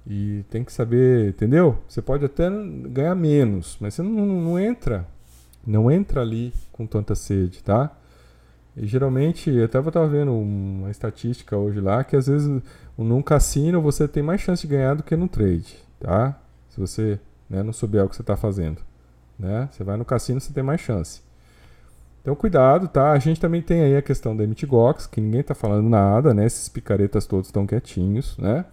E 0.10 0.46
tem 0.50 0.64
que 0.64 0.72
saber, 0.72 1.30
entendeu? 1.30 1.80
Você 1.88 2.02
pode 2.02 2.24
até 2.24 2.50
ganhar 2.90 3.14
menos, 3.14 3.78
mas 3.82 3.94
você 3.94 4.02
não, 4.02 4.26
não 4.26 4.58
entra, 4.58 5.06
não 5.66 5.92
entra 5.92 6.22
ali 6.22 6.54
com 6.72 6.88
tanta 6.88 7.14
sede, 7.14 7.62
tá? 7.62 7.92
E 8.78 8.88
geralmente, 8.88 9.50
até 9.62 9.80
eu 9.80 9.82
estava 9.82 10.08
vendo 10.08 10.32
uma 10.32 10.90
estatística 10.90 11.58
hoje 11.58 11.82
lá, 11.82 12.06
que 12.06 12.16
às 12.16 12.28
vezes 12.28 12.62
num 12.98 13.22
cassino 13.22 13.82
você 13.82 14.08
tem 14.08 14.24
mais 14.24 14.40
chance 14.40 14.62
de 14.62 14.74
ganhar 14.74 14.94
do 14.94 15.04
que 15.04 15.16
no 15.16 15.28
trade, 15.28 15.76
tá? 16.00 16.40
Se 16.70 16.80
você 16.80 17.20
né, 17.50 17.62
não 17.62 17.74
souber 17.74 18.06
o 18.06 18.10
que 18.10 18.16
você 18.16 18.22
está 18.22 18.38
fazendo. 18.38 18.82
Né? 19.38 19.68
Você 19.72 19.84
vai 19.84 19.98
no 19.98 20.06
cassino, 20.06 20.40
você 20.40 20.54
tem 20.54 20.64
mais 20.64 20.80
chance. 20.80 21.22
Então 22.28 22.36
cuidado, 22.36 22.90
tá? 22.90 23.14
A 23.14 23.20
gente 23.20 23.40
também 23.40 23.62
tem 23.62 23.84
aí 23.84 23.96
a 23.96 24.02
questão 24.02 24.36
da 24.36 24.46
MTGOX, 24.46 25.08
que 25.08 25.22
ninguém 25.22 25.40
está 25.40 25.56
falando 25.56 25.88
nada, 25.88 26.34
né? 26.34 26.46
Esses 26.46 26.68
picaretas 26.68 27.26
todos 27.26 27.48
estão 27.48 27.66
quietinhos, 27.66 28.38
né? 28.38 28.66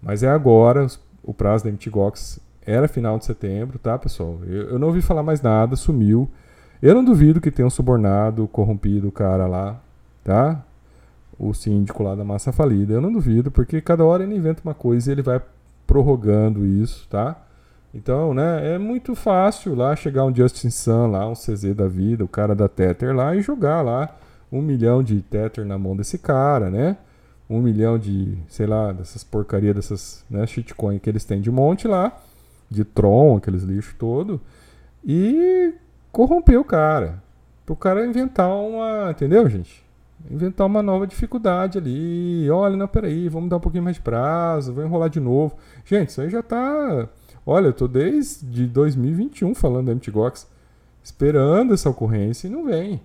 Mas 0.00 0.22
é 0.22 0.30
agora, 0.30 0.86
o 1.20 1.34
prazo 1.34 1.64
da 1.64 1.72
MTGOX 1.72 2.38
era 2.64 2.86
final 2.86 3.18
de 3.18 3.24
setembro, 3.24 3.76
tá, 3.76 3.98
pessoal? 3.98 4.38
Eu, 4.46 4.68
eu 4.68 4.78
não 4.78 4.86
ouvi 4.86 5.02
falar 5.02 5.24
mais 5.24 5.42
nada, 5.42 5.74
sumiu. 5.74 6.30
Eu 6.80 6.94
não 6.94 7.04
duvido 7.04 7.40
que 7.40 7.50
tenham 7.50 7.68
subornado, 7.70 8.46
corrompido 8.46 9.08
o 9.08 9.12
cara 9.12 9.48
lá, 9.48 9.80
tá? 10.22 10.64
O 11.36 11.52
síndico 11.52 12.04
lá 12.04 12.14
da 12.14 12.22
massa 12.22 12.52
falida. 12.52 12.92
Eu 12.92 13.00
não 13.00 13.12
duvido, 13.12 13.50
porque 13.50 13.80
cada 13.80 14.04
hora 14.04 14.22
ele 14.22 14.36
inventa 14.36 14.62
uma 14.64 14.74
coisa 14.74 15.10
e 15.10 15.12
ele 15.12 15.22
vai 15.22 15.42
prorrogando 15.88 16.64
isso, 16.64 17.08
tá? 17.10 17.36
Então, 17.94 18.32
né, 18.32 18.74
é 18.74 18.78
muito 18.78 19.14
fácil 19.14 19.74
lá 19.74 19.94
chegar 19.94 20.24
um 20.24 20.34
Justin 20.34 20.70
Sun 20.70 21.08
lá, 21.08 21.28
um 21.28 21.34
CZ 21.34 21.74
da 21.74 21.86
vida, 21.86 22.24
o 22.24 22.28
cara 22.28 22.54
da 22.54 22.68
Tether 22.68 23.14
lá 23.14 23.36
e 23.36 23.42
jogar 23.42 23.82
lá 23.82 24.16
um 24.50 24.62
milhão 24.62 25.02
de 25.02 25.20
Tether 25.20 25.64
na 25.64 25.78
mão 25.78 25.94
desse 25.94 26.18
cara, 26.18 26.70
né? 26.70 26.96
um 27.52 27.60
milhão 27.60 27.98
de, 27.98 28.38
sei 28.48 28.66
lá, 28.66 28.92
dessas 28.92 29.22
porcarias, 29.22 29.74
dessas 29.74 30.24
né, 30.30 30.46
shitcoin 30.46 30.98
que 30.98 31.10
eles 31.10 31.24
têm 31.24 31.40
de 31.40 31.50
monte 31.50 31.86
lá, 31.86 32.18
de 32.70 32.82
Tron, 32.82 33.36
aqueles 33.36 33.62
lixos 33.62 33.94
todo, 33.98 34.40
e 35.04 35.74
corromper 36.10 36.58
o 36.58 36.64
cara. 36.64 37.22
Pro 37.66 37.76
cara 37.76 38.06
inventar 38.06 38.48
uma. 38.48 39.10
Entendeu, 39.10 39.48
gente? 39.48 39.84
Inventar 40.30 40.66
uma 40.66 40.82
nova 40.82 41.06
dificuldade 41.06 41.78
ali. 41.78 42.50
Olha, 42.50 42.76
não, 42.76 42.88
peraí, 42.88 43.28
vamos 43.28 43.50
dar 43.50 43.58
um 43.58 43.60
pouquinho 43.60 43.84
mais 43.84 43.96
de 43.96 44.02
prazo, 44.02 44.72
vou 44.72 44.84
enrolar 44.84 45.10
de 45.10 45.20
novo. 45.20 45.56
Gente, 45.84 46.08
isso 46.08 46.20
aí 46.22 46.30
já 46.30 46.42
tá. 46.42 47.08
Olha, 47.44 47.66
eu 47.66 47.72
tô 47.72 47.88
desde 47.88 48.66
2021 48.66 49.54
falando 49.54 49.86
da 49.86 49.94
MTGOX, 49.94 50.46
esperando 51.02 51.74
essa 51.74 51.90
ocorrência 51.90 52.46
e 52.46 52.50
não 52.50 52.64
vem. 52.64 53.00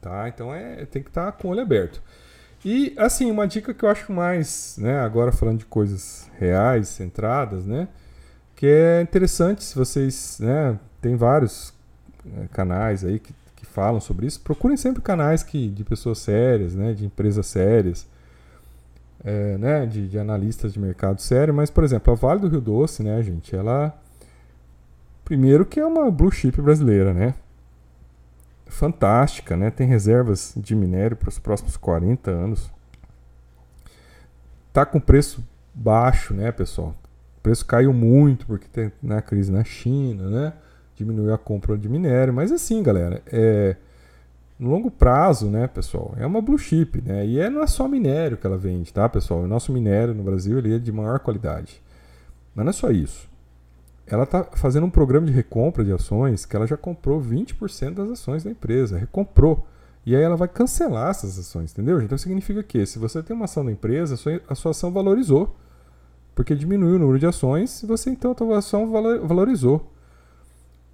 Tá? 0.00 0.28
Então 0.28 0.52
é, 0.54 0.84
tem 0.86 1.02
que 1.02 1.08
estar 1.08 1.26
tá 1.26 1.32
com 1.32 1.48
o 1.48 1.50
olho 1.52 1.62
aberto. 1.62 2.02
E, 2.64 2.94
assim, 2.96 3.30
uma 3.30 3.46
dica 3.46 3.72
que 3.72 3.84
eu 3.84 3.88
acho 3.88 4.10
mais, 4.12 4.76
né, 4.78 4.98
agora 4.98 5.30
falando 5.30 5.58
de 5.58 5.66
coisas 5.66 6.28
reais, 6.36 6.88
centradas, 6.88 7.64
né, 7.64 7.86
que 8.56 8.66
é 8.66 9.00
interessante 9.02 9.62
se 9.62 9.76
vocês, 9.76 10.38
né, 10.40 10.76
tem 11.00 11.14
vários 11.14 11.72
é, 12.38 12.48
canais 12.48 13.04
aí 13.04 13.20
que, 13.20 13.32
que 13.54 13.66
falam 13.66 14.00
sobre 14.00 14.26
isso, 14.26 14.40
procurem 14.40 14.76
sempre 14.76 15.00
canais 15.00 15.44
que, 15.44 15.68
de 15.68 15.84
pessoas 15.84 16.18
sérias, 16.18 16.74
né, 16.74 16.92
de 16.92 17.04
empresas 17.04 17.46
sérias, 17.46 18.06
é, 19.26 19.58
né, 19.58 19.84
de, 19.84 20.08
de 20.08 20.18
analistas 20.20 20.72
de 20.72 20.78
mercado 20.78 21.20
sério, 21.20 21.52
mas, 21.52 21.68
por 21.68 21.82
exemplo, 21.82 22.12
a 22.12 22.16
Vale 22.16 22.40
do 22.40 22.48
Rio 22.48 22.60
Doce, 22.60 23.02
né, 23.02 23.20
gente, 23.24 23.56
ela, 23.56 23.92
primeiro 25.24 25.66
que 25.66 25.80
é 25.80 25.84
uma 25.84 26.08
blue 26.12 26.30
chip 26.30 26.62
brasileira, 26.62 27.12
né, 27.12 27.34
fantástica, 28.66 29.56
né? 29.56 29.70
Tem 29.70 29.86
reservas 29.86 30.52
de 30.56 30.74
minério 30.74 31.16
para 31.16 31.28
os 31.28 31.38
próximos 31.38 31.76
40 31.76 32.30
anos. 32.30 32.70
Tá 34.72 34.84
com 34.84 35.00
preço 35.00 35.46
baixo, 35.72 36.34
né, 36.34 36.52
pessoal? 36.52 36.94
O 37.38 37.40
preço 37.40 37.64
caiu 37.64 37.92
muito 37.92 38.44
porque 38.46 38.66
tem 38.68 38.92
na 39.02 39.16
né, 39.16 39.22
crise 39.22 39.50
na 39.50 39.64
China, 39.64 40.28
né? 40.28 40.52
Diminuiu 40.94 41.32
a 41.32 41.38
compra 41.38 41.76
de 41.78 41.88
minério, 41.88 42.34
mas 42.34 42.50
assim, 42.50 42.82
galera, 42.82 43.22
é 43.26 43.76
no 44.58 44.70
longo 44.70 44.90
prazo, 44.90 45.50
né, 45.50 45.66
pessoal, 45.66 46.14
é 46.16 46.26
uma 46.26 46.40
blue 46.40 46.58
chip, 46.58 47.02
né? 47.02 47.26
E 47.26 47.38
é, 47.38 47.50
não 47.50 47.62
é 47.62 47.66
só 47.66 47.86
minério 47.86 48.36
que 48.36 48.46
ela 48.46 48.56
vende, 48.56 48.92
tá, 48.92 49.08
pessoal? 49.08 49.40
O 49.40 49.48
nosso 49.48 49.72
minério 49.72 50.14
no 50.14 50.22
Brasil 50.22 50.58
ele 50.58 50.74
é 50.74 50.78
de 50.78 50.90
maior 50.90 51.18
qualidade. 51.18 51.82
Mas 52.54 52.64
não 52.64 52.70
é 52.70 52.72
só 52.72 52.90
isso 52.90 53.28
ela 54.06 54.22
está 54.22 54.44
fazendo 54.44 54.86
um 54.86 54.90
programa 54.90 55.26
de 55.26 55.32
recompra 55.32 55.84
de 55.84 55.92
ações 55.92 56.46
que 56.46 56.54
ela 56.54 56.66
já 56.66 56.76
comprou 56.76 57.20
20% 57.20 57.94
das 57.94 58.10
ações 58.10 58.44
da 58.44 58.50
empresa, 58.50 58.96
recomprou. 58.96 59.66
E 60.04 60.14
aí 60.14 60.22
ela 60.22 60.36
vai 60.36 60.46
cancelar 60.46 61.10
essas 61.10 61.36
ações, 61.36 61.72
entendeu? 61.72 62.00
Então 62.00 62.16
significa 62.16 62.62
que 62.62 62.86
se 62.86 62.98
você 62.98 63.20
tem 63.22 63.34
uma 63.34 63.46
ação 63.46 63.64
da 63.64 63.72
empresa, 63.72 64.14
a 64.14 64.16
sua, 64.16 64.40
a 64.48 64.54
sua 64.54 64.70
ação 64.70 64.92
valorizou. 64.92 65.56
Porque 66.34 66.54
diminuiu 66.54 66.96
o 66.96 66.98
número 66.98 67.18
de 67.18 67.26
ações 67.26 67.82
e 67.82 67.86
você 67.86 68.10
então 68.10 68.30
a 68.30 68.36
sua 68.36 68.58
ação 68.58 68.90
valorizou. 69.26 69.90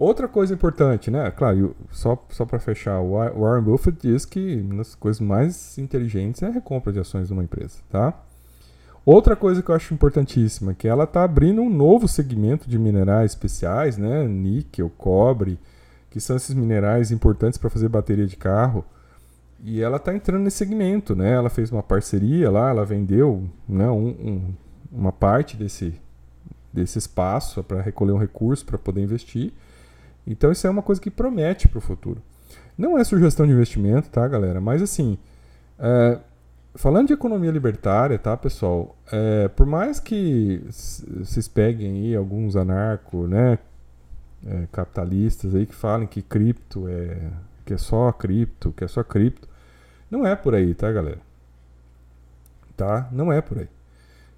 Outra 0.03 0.27
coisa 0.27 0.53
importante, 0.53 1.13
né? 1.13 1.31
Claro, 1.31 1.77
só, 1.93 2.21
só 2.29 2.45
para 2.45 2.59
fechar, 2.59 2.99
o 2.99 3.13
Warren 3.13 3.63
Buffett 3.63 3.97
diz 4.03 4.25
que 4.25 4.61
uma 4.61 4.79
das 4.79 4.97
coisas 4.97 5.21
mais 5.21 5.79
inteligentes 5.79 6.43
é 6.43 6.49
a 6.49 6.51
recompra 6.51 6.93
de 6.93 6.99
ações 6.99 7.29
de 7.29 7.33
uma 7.33 7.45
empresa, 7.45 7.79
tá? 7.89 8.13
Outra 9.07 9.37
coisa 9.37 9.63
que 9.63 9.71
eu 9.71 9.75
acho 9.77 9.95
importantíssima, 9.95 10.75
que 10.75 10.89
ela 10.89 11.05
está 11.05 11.23
abrindo 11.23 11.63
um 11.63 11.71
novo 11.71 12.09
segmento 12.09 12.69
de 12.69 12.81
minerais 12.81 13.31
especiais, 13.31 13.97
né? 13.97 14.27
Níquel, 14.27 14.91
cobre, 14.99 15.57
que 16.11 16.21
são 16.21 16.35
esses 16.35 16.53
minerais 16.53 17.13
importantes 17.13 17.57
para 17.57 17.71
fazer 17.71 17.89
bateria 17.89 18.27
de 18.27 18.37
carro. 18.37 18.85
E 19.63 19.81
ela 19.81 19.99
está 19.99 20.13
entrando 20.13 20.43
nesse 20.43 20.57
segmento, 20.57 21.15
né? 21.15 21.33
Ela 21.33 21.49
fez 21.49 21.71
uma 21.71 21.81
parceria 21.81 22.51
lá, 22.51 22.71
ela 22.71 22.85
vendeu 22.85 23.45
né, 23.69 23.89
um, 23.89 24.09
um, 24.09 24.55
uma 24.91 25.13
parte 25.13 25.57
desse, 25.57 25.95
desse 26.73 26.99
espaço 26.99 27.63
para 27.63 27.81
recolher 27.81 28.11
um 28.11 28.19
recurso 28.19 28.67
para 28.67 28.77
poder 28.77 29.01
investir. 29.01 29.53
Então 30.27 30.53
isso 30.53 30.67
é 30.67 30.71
uma 30.71 30.83
coisa 30.83 31.01
que 31.01 31.11
promete 31.11 31.69
para 31.69 31.79
o 31.79 31.83
futuro. 31.83 32.23
Não 32.77 32.97
é 32.99 33.05
sugestão 33.05 33.47
de 33.47 33.53
investimento, 33.53 34.09
tá, 34.09 34.27
galera? 34.27 34.61
Mas 34.61 34.83
assim, 34.83 35.19
é, 35.79 36.19
Falando 36.75 37.09
de 37.09 37.13
economia 37.13 37.51
libertária, 37.51 38.19
tá, 38.19 38.35
pessoal? 38.35 38.97
É, 39.13 39.49
por 39.49 39.67
mais 39.67 40.01
que 40.01 40.65
vocês 41.19 41.47
peguem 41.47 41.93
aí 41.93 42.17
alguns 42.17 42.57
anarco, 42.57 43.27
né, 43.27 43.59
é, 44.47 44.67
capitalistas 44.73 45.55
aí 45.55 45.67
que 45.67 45.75
falem 45.75 46.07
que 46.07 46.23
cripto 46.23 46.89
é 46.89 47.31
que 47.65 47.75
é 47.75 47.79
só 47.79 48.11
cripto, 48.11 48.73
que 48.73 48.83
é 48.83 48.89
só 48.89 49.05
cripto, 49.05 49.47
não 50.11 50.27
é 50.27 50.35
por 50.35 50.55
aí, 50.55 50.75
tá, 50.75 50.91
galera? 50.91 51.21
Tá? 52.77 53.09
Não 53.13 53.33
é 53.33 53.41
por 53.41 53.59
aí. 53.59 53.69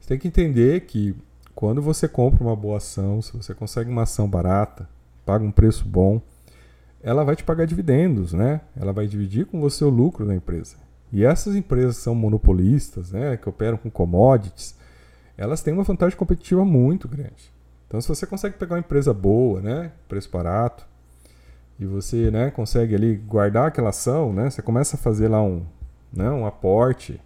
Você 0.00 0.08
tem 0.08 0.18
que 0.18 0.28
entender 0.28 0.80
que 0.82 1.16
quando 1.54 1.80
você 1.80 2.08
compra 2.08 2.42
uma 2.42 2.56
boa 2.56 2.78
ação, 2.78 3.22
se 3.22 3.34
você 3.34 3.54
consegue 3.54 3.88
uma 3.88 4.02
ação 4.02 4.28
barata, 4.28 4.88
paga 5.24 5.44
um 5.44 5.50
preço 5.50 5.86
bom, 5.86 6.20
ela 7.02 7.24
vai 7.24 7.36
te 7.36 7.44
pagar 7.44 7.66
dividendos, 7.66 8.32
né? 8.32 8.60
Ela 8.76 8.92
vai 8.92 9.06
dividir 9.06 9.46
com 9.46 9.60
você 9.60 9.84
o 9.84 9.90
lucro 9.90 10.26
da 10.26 10.34
empresa. 10.34 10.76
E 11.12 11.24
essas 11.24 11.54
empresas 11.54 11.98
são 11.98 12.14
monopolistas, 12.14 13.12
né, 13.12 13.36
que 13.36 13.48
operam 13.48 13.76
com 13.76 13.88
commodities, 13.88 14.74
elas 15.36 15.62
têm 15.62 15.72
uma 15.72 15.84
vantagem 15.84 16.18
competitiva 16.18 16.64
muito 16.64 17.06
grande. 17.06 17.52
Então, 17.86 18.00
se 18.00 18.08
você 18.08 18.26
consegue 18.26 18.56
pegar 18.56 18.74
uma 18.74 18.80
empresa 18.80 19.14
boa, 19.14 19.60
né, 19.60 19.92
preço 20.08 20.28
barato, 20.28 20.84
e 21.78 21.86
você, 21.86 22.30
né, 22.32 22.50
consegue 22.50 22.94
ali 22.96 23.16
guardar 23.16 23.68
aquela 23.68 23.90
ação, 23.90 24.32
né, 24.32 24.50
você 24.50 24.60
começa 24.60 24.96
a 24.96 24.98
fazer 24.98 25.28
lá 25.28 25.40
um, 25.40 25.64
né, 26.12 26.28
um 26.30 26.46
aporte 26.46 27.20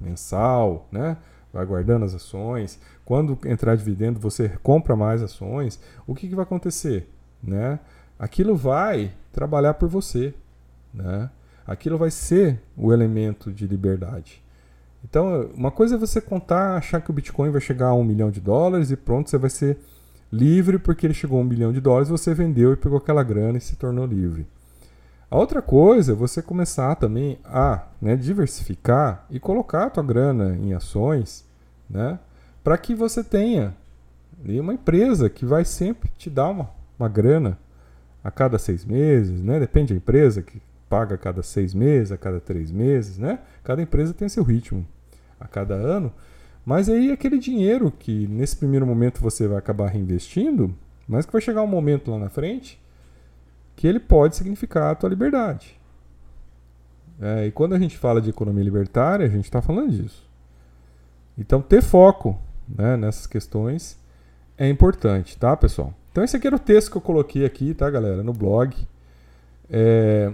mensal, 0.00 0.88
né, 0.90 1.18
vai 1.52 1.66
guardando 1.66 2.04
as 2.04 2.14
ações. 2.14 2.78
Quando 3.04 3.38
entrar 3.44 3.76
dividendo, 3.76 4.18
você 4.18 4.48
compra 4.62 4.96
mais 4.96 5.22
ações. 5.22 5.78
O 6.06 6.14
que, 6.14 6.28
que 6.28 6.34
vai 6.34 6.44
acontecer, 6.44 7.08
né? 7.46 7.78
Aquilo 8.18 8.56
vai 8.56 9.12
trabalhar 9.32 9.74
por 9.74 9.88
você, 9.88 10.34
né? 10.92 11.30
Aquilo 11.66 11.98
vai 11.98 12.10
ser 12.10 12.60
o 12.76 12.92
elemento 12.92 13.52
de 13.52 13.66
liberdade. 13.66 14.42
Então, 15.02 15.50
uma 15.54 15.70
coisa 15.70 15.96
é 15.96 15.98
você 15.98 16.20
contar, 16.20 16.76
achar 16.76 17.00
que 17.00 17.10
o 17.10 17.12
Bitcoin 17.12 17.50
vai 17.50 17.60
chegar 17.60 17.88
a 17.88 17.94
um 17.94 18.04
milhão 18.04 18.30
de 18.30 18.40
dólares 18.40 18.90
e 18.90 18.96
pronto, 18.96 19.28
você 19.28 19.36
vai 19.36 19.50
ser 19.50 19.78
livre 20.32 20.78
porque 20.78 21.06
ele 21.06 21.14
chegou 21.14 21.38
a 21.38 21.42
um 21.42 21.44
milhão 21.44 21.72
de 21.72 21.80
dólares, 21.80 22.08
você 22.08 22.34
vendeu 22.34 22.72
e 22.72 22.76
pegou 22.76 22.98
aquela 22.98 23.22
grana 23.22 23.58
e 23.58 23.60
se 23.60 23.76
tornou 23.76 24.06
livre. 24.06 24.46
A 25.30 25.36
outra 25.36 25.60
coisa 25.60 26.12
é 26.12 26.14
você 26.14 26.40
começar 26.40 26.94
também 26.96 27.38
a 27.44 27.86
né, 28.00 28.16
diversificar 28.16 29.26
e 29.30 29.38
colocar 29.38 29.86
a 29.86 29.90
tua 29.90 30.02
grana 30.02 30.56
em 30.56 30.72
ações, 30.72 31.44
né, 31.88 32.18
para 32.62 32.78
que 32.78 32.94
você 32.94 33.22
tenha 33.22 33.74
uma 34.44 34.74
empresa 34.74 35.28
que 35.28 35.44
vai 35.44 35.64
sempre 35.64 36.10
te 36.16 36.30
dar 36.30 36.48
uma, 36.48 36.70
uma 36.98 37.08
grana 37.08 37.58
a 38.22 38.30
cada 38.30 38.58
seis 38.58 38.84
meses, 38.84 39.42
né? 39.42 39.60
Depende 39.60 39.92
da 39.92 39.98
empresa 39.98 40.42
que 40.42 40.60
paga 40.88 41.14
a 41.14 41.18
cada 41.18 41.42
seis 41.42 41.74
meses, 41.74 42.12
a 42.12 42.16
cada 42.16 42.40
três 42.40 42.70
meses, 42.70 43.18
né? 43.18 43.40
Cada 43.62 43.82
empresa 43.82 44.14
tem 44.14 44.28
seu 44.28 44.42
ritmo 44.42 44.86
a 45.38 45.46
cada 45.46 45.74
ano. 45.74 46.12
Mas 46.64 46.88
aí 46.88 47.10
aquele 47.10 47.38
dinheiro 47.38 47.90
que 47.90 48.26
nesse 48.28 48.56
primeiro 48.56 48.86
momento 48.86 49.20
você 49.20 49.46
vai 49.46 49.58
acabar 49.58 49.88
reinvestindo, 49.88 50.74
mas 51.06 51.26
que 51.26 51.32
vai 51.32 51.42
chegar 51.42 51.62
um 51.62 51.66
momento 51.66 52.10
lá 52.10 52.18
na 52.18 52.30
frente 52.30 52.80
que 53.76 53.86
ele 53.86 54.00
pode 54.00 54.36
significar 54.36 54.92
a 54.92 54.94
tua 54.94 55.10
liberdade. 55.10 55.78
É, 57.20 57.46
e 57.46 57.52
quando 57.52 57.74
a 57.74 57.78
gente 57.78 57.98
fala 57.98 58.20
de 58.20 58.30
economia 58.30 58.64
libertária, 58.64 59.26
a 59.26 59.28
gente 59.28 59.44
está 59.44 59.60
falando 59.60 59.90
disso. 59.90 60.28
Então 61.36 61.60
ter 61.60 61.82
foco 61.82 62.38
né, 62.68 62.96
nessas 62.96 63.26
questões 63.26 63.98
é 64.56 64.68
importante, 64.68 65.36
tá, 65.36 65.56
pessoal? 65.56 65.92
Então 66.14 66.22
esse 66.22 66.36
aqui 66.36 66.46
era 66.46 66.54
o 66.54 66.60
texto 66.60 66.92
que 66.92 66.96
eu 66.96 67.00
coloquei 67.00 67.44
aqui, 67.44 67.74
tá, 67.74 67.90
galera, 67.90 68.22
no 68.22 68.32
blog. 68.32 68.72
É, 69.68 70.32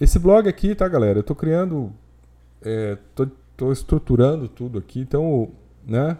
esse 0.00 0.18
blog 0.18 0.48
aqui, 0.48 0.74
tá, 0.74 0.88
galera, 0.88 1.18
eu 1.18 1.20
estou 1.20 1.36
criando, 1.36 1.92
é, 2.60 2.98
estruturando 3.70 4.48
tudo 4.48 4.80
aqui, 4.80 4.98
então, 4.98 5.48
né, 5.86 6.18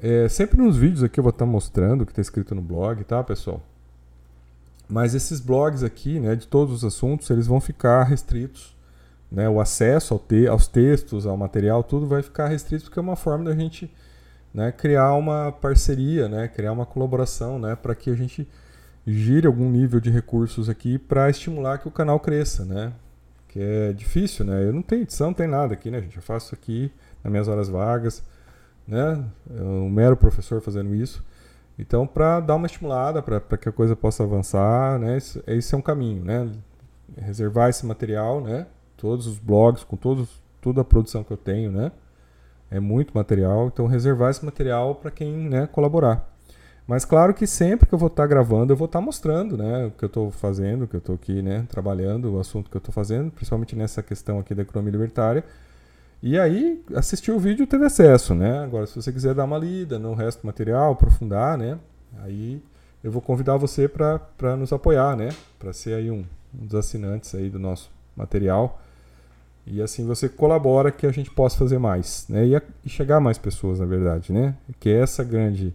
é, 0.00 0.26
sempre 0.30 0.56
nos 0.56 0.78
vídeos 0.78 1.04
aqui 1.04 1.20
eu 1.20 1.22
vou 1.22 1.28
estar 1.28 1.44
tá 1.44 1.50
mostrando 1.50 2.00
o 2.00 2.06
que 2.06 2.12
está 2.12 2.22
escrito 2.22 2.54
no 2.54 2.62
blog, 2.62 3.04
tá, 3.04 3.22
pessoal? 3.22 3.62
Mas 4.88 5.14
esses 5.14 5.38
blogs 5.38 5.82
aqui, 5.82 6.18
né, 6.18 6.34
de 6.34 6.48
todos 6.48 6.76
os 6.76 6.84
assuntos, 6.86 7.28
eles 7.28 7.46
vão 7.46 7.60
ficar 7.60 8.04
restritos, 8.04 8.74
né, 9.30 9.46
o 9.46 9.60
acesso 9.60 10.14
ao 10.14 10.18
te 10.18 10.48
aos 10.48 10.66
textos, 10.66 11.26
ao 11.26 11.36
material, 11.36 11.84
tudo 11.84 12.06
vai 12.06 12.22
ficar 12.22 12.48
restrito 12.48 12.84
porque 12.84 12.98
é 12.98 13.02
uma 13.02 13.14
forma 13.14 13.44
da 13.44 13.54
gente 13.54 13.92
né, 14.52 14.72
criar 14.72 15.14
uma 15.14 15.52
parceria, 15.52 16.28
né, 16.28 16.48
criar 16.48 16.72
uma 16.72 16.86
colaboração, 16.86 17.58
né, 17.58 17.76
para 17.76 17.94
que 17.94 18.10
a 18.10 18.14
gente 18.14 18.48
gire 19.06 19.46
algum 19.46 19.68
nível 19.70 20.00
de 20.00 20.10
recursos 20.10 20.68
aqui 20.68 20.98
para 20.98 21.30
estimular 21.30 21.78
que 21.78 21.88
o 21.88 21.90
canal 21.90 22.20
cresça, 22.20 22.64
né? 22.64 22.92
Que 23.48 23.60
é 23.60 23.92
difícil, 23.92 24.44
né? 24.44 24.64
Eu 24.64 24.72
não 24.72 24.82
tenho 24.82 25.02
edição, 25.02 25.28
não 25.28 25.34
tem 25.34 25.48
nada 25.48 25.74
aqui, 25.74 25.90
né, 25.90 26.00
gente? 26.00 26.16
Eu 26.16 26.22
faço 26.22 26.54
aqui 26.54 26.92
nas 27.22 27.30
minhas 27.30 27.48
horas 27.48 27.68
vagas, 27.68 28.22
né? 28.86 29.24
Eu 29.50 29.66
um 29.66 29.90
mero 29.90 30.16
professor 30.16 30.60
fazendo 30.60 30.94
isso. 30.94 31.24
Então, 31.78 32.06
para 32.06 32.40
dar 32.40 32.56
uma 32.56 32.66
estimulada, 32.66 33.22
para 33.22 33.40
que 33.56 33.68
a 33.68 33.72
coisa 33.72 33.96
possa 33.96 34.22
avançar, 34.22 34.98
né? 34.98 35.16
Esse, 35.16 35.42
esse 35.46 35.74
é 35.74 35.78
um 35.78 35.82
caminho, 35.82 36.24
né? 36.24 36.50
Reservar 37.16 37.70
esse 37.70 37.84
material, 37.86 38.40
né? 38.40 38.66
Todos 38.96 39.26
os 39.26 39.38
blogs, 39.38 39.82
com 39.82 39.96
todos, 39.96 40.42
toda 40.60 40.82
a 40.82 40.84
produção 40.84 41.24
que 41.24 41.32
eu 41.32 41.36
tenho, 41.36 41.72
né? 41.72 41.90
É 42.70 42.78
muito 42.78 43.12
material, 43.12 43.66
então 43.66 43.86
reservar 43.86 44.30
esse 44.30 44.44
material 44.44 44.94
para 44.94 45.10
quem 45.10 45.48
né, 45.48 45.66
colaborar. 45.66 46.30
Mas 46.86 47.04
claro 47.04 47.34
que 47.34 47.46
sempre 47.46 47.86
que 47.86 47.94
eu 47.94 47.98
vou 47.98 48.08
estar 48.08 48.24
tá 48.24 48.26
gravando, 48.26 48.72
eu 48.72 48.76
vou 48.76 48.86
estar 48.86 48.98
tá 48.98 49.04
mostrando 49.04 49.56
né, 49.56 49.86
o 49.86 49.90
que 49.90 50.04
eu 50.04 50.08
estou 50.08 50.30
fazendo, 50.30 50.82
o 50.82 50.88
que 50.88 50.96
eu 50.96 50.98
estou 50.98 51.14
aqui 51.14 51.42
né, 51.42 51.64
trabalhando, 51.68 52.34
o 52.34 52.40
assunto 52.40 52.70
que 52.70 52.76
eu 52.76 52.80
estou 52.80 52.92
fazendo, 52.92 53.30
principalmente 53.30 53.76
nessa 53.76 54.02
questão 54.02 54.38
aqui 54.38 54.54
da 54.54 54.62
economia 54.62 54.92
libertária. 54.92 55.44
E 56.22 56.38
aí, 56.38 56.84
assistir 56.94 57.30
o 57.30 57.38
vídeo 57.38 57.66
teve 57.66 57.84
acesso, 57.84 58.34
né? 58.34 58.58
Agora, 58.58 58.86
se 58.86 58.94
você 58.94 59.10
quiser 59.10 59.34
dar 59.34 59.44
uma 59.44 59.56
lida 59.56 59.98
no 59.98 60.12
resto 60.14 60.42
do 60.42 60.46
material, 60.46 60.92
aprofundar, 60.92 61.56
né? 61.56 61.78
Aí 62.18 62.62
eu 63.02 63.10
vou 63.10 63.22
convidar 63.22 63.56
você 63.56 63.88
para 63.88 64.56
nos 64.56 64.72
apoiar, 64.72 65.16
né? 65.16 65.30
Para 65.58 65.72
ser 65.72 65.94
aí 65.94 66.10
um, 66.10 66.24
um 66.54 66.66
dos 66.66 66.74
assinantes 66.74 67.34
aí 67.34 67.48
do 67.48 67.58
nosso 67.58 67.90
material. 68.14 68.82
E 69.70 69.80
assim 69.80 70.04
você 70.04 70.28
colabora 70.28 70.90
que 70.90 71.06
a 71.06 71.12
gente 71.12 71.30
possa 71.30 71.56
fazer 71.56 71.78
mais, 71.78 72.26
né? 72.28 72.46
E, 72.46 72.56
a, 72.56 72.62
e 72.84 72.88
chegar 72.88 73.18
a 73.18 73.20
mais 73.20 73.38
pessoas, 73.38 73.78
na 73.78 73.86
verdade, 73.86 74.32
né? 74.32 74.54
Que 74.80 74.88
é 74.90 75.00
essa 75.00 75.22
grande 75.22 75.74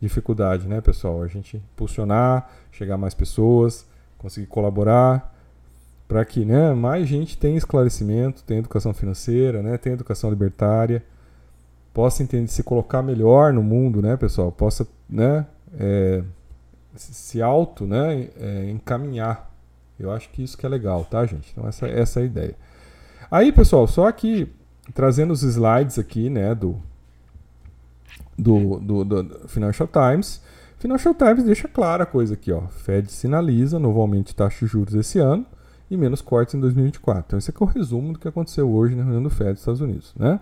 dificuldade, 0.00 0.66
né, 0.66 0.80
pessoal? 0.80 1.22
A 1.22 1.28
gente 1.28 1.56
impulsionar, 1.56 2.50
chegar 2.72 2.96
a 2.96 2.98
mais 2.98 3.14
pessoas, 3.14 3.86
conseguir 4.18 4.46
colaborar 4.46 5.32
para 6.08 6.24
que, 6.24 6.44
né, 6.44 6.72
mais 6.74 7.08
gente 7.08 7.36
tenha 7.36 7.56
esclarecimento, 7.56 8.42
tenha 8.44 8.60
educação 8.60 8.94
financeira, 8.94 9.62
né, 9.62 9.76
tenha 9.76 9.94
educação 9.94 10.30
libertária, 10.30 11.02
possa 11.92 12.22
entender 12.22 12.48
se 12.48 12.62
colocar 12.62 13.02
melhor 13.02 13.52
no 13.52 13.62
mundo, 13.62 14.02
né, 14.02 14.16
pessoal? 14.16 14.52
Possa, 14.52 14.86
né, 15.08 15.46
é, 15.78 16.22
se 16.94 17.40
auto, 17.42 17.86
né, 17.86 18.28
é, 18.38 18.70
encaminhar. 18.70 19.52
Eu 19.98 20.10
acho 20.10 20.28
que 20.30 20.42
isso 20.42 20.58
que 20.58 20.66
é 20.66 20.68
legal, 20.68 21.04
tá, 21.04 21.24
gente? 21.24 21.50
Então 21.52 21.66
essa, 21.66 21.86
essa 21.88 22.20
é 22.20 22.22
a 22.22 22.26
ideia. 22.26 22.54
Aí, 23.30 23.52
pessoal, 23.52 23.86
só 23.86 24.06
aqui 24.06 24.48
trazendo 24.94 25.32
os 25.32 25.42
slides 25.42 25.98
aqui, 25.98 26.30
né, 26.30 26.54
do, 26.54 26.76
do, 28.38 28.78
do, 28.78 29.04
do 29.04 29.48
Financial 29.48 29.88
Times. 29.88 30.40
Financial 30.78 31.14
Times 31.14 31.44
deixa 31.44 31.66
clara 31.66 32.04
a 32.04 32.06
coisa 32.06 32.34
aqui, 32.34 32.52
ó. 32.52 32.62
Fed 32.68 33.10
sinaliza 33.10 33.78
novo 33.78 34.00
aumento 34.00 34.28
de 34.28 34.34
taxa 34.34 34.64
de 34.64 34.70
juros 34.70 34.94
esse 34.94 35.18
ano 35.18 35.44
e 35.90 35.96
menos 35.96 36.20
cortes 36.20 36.54
em 36.54 36.60
2024. 36.60 37.24
Então, 37.26 37.38
esse 37.38 37.50
aqui 37.50 37.62
é 37.62 37.66
o 37.66 37.68
resumo 37.68 38.12
do 38.12 38.18
que 38.18 38.28
aconteceu 38.28 38.70
hoje 38.70 38.94
na 38.94 39.02
reunião 39.02 39.22
do 39.22 39.30
Fed 39.30 39.52
dos 39.52 39.60
Estados 39.60 39.80
Unidos, 39.80 40.12
né? 40.16 40.40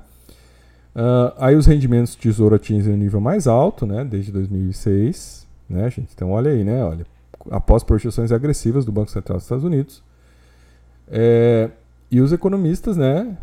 Uh, 0.94 1.34
aí 1.38 1.56
os 1.56 1.66
rendimentos 1.66 2.12
de 2.12 2.18
tesouro 2.18 2.54
atingem 2.54 2.94
o 2.94 2.96
nível 2.96 3.20
mais 3.20 3.48
alto, 3.48 3.84
né, 3.84 4.04
desde 4.04 4.30
2006, 4.30 5.44
né, 5.68 5.90
gente? 5.90 6.10
Então, 6.14 6.30
olha 6.30 6.52
aí, 6.52 6.62
né, 6.62 6.84
olha, 6.84 7.04
após 7.50 7.82
projeções 7.82 8.30
agressivas 8.30 8.84
do 8.84 8.92
Banco 8.92 9.10
Central 9.10 9.38
dos 9.38 9.44
Estados 9.44 9.64
Unidos, 9.64 10.04
é, 11.08 11.68
e 12.14 12.20
os 12.20 12.32
economistas, 12.32 12.96
né, 12.96 13.36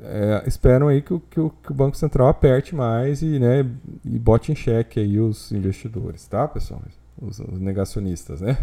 é, 0.00 0.44
esperam 0.46 0.86
aí 0.86 1.02
que, 1.02 1.18
que, 1.28 1.40
que, 1.62 1.72
o 1.72 1.74
Banco 1.74 1.96
Central 1.96 2.28
aperte 2.28 2.72
mais 2.72 3.20
e, 3.20 3.40
né, 3.40 3.68
e 4.04 4.16
bote 4.16 4.52
em 4.52 4.54
xeque 4.54 5.00
aí 5.00 5.18
os 5.18 5.50
investidores, 5.50 6.24
tá, 6.28 6.46
pessoal? 6.46 6.80
Os, 7.20 7.40
os 7.40 7.58
negacionistas, 7.58 8.40
né? 8.40 8.58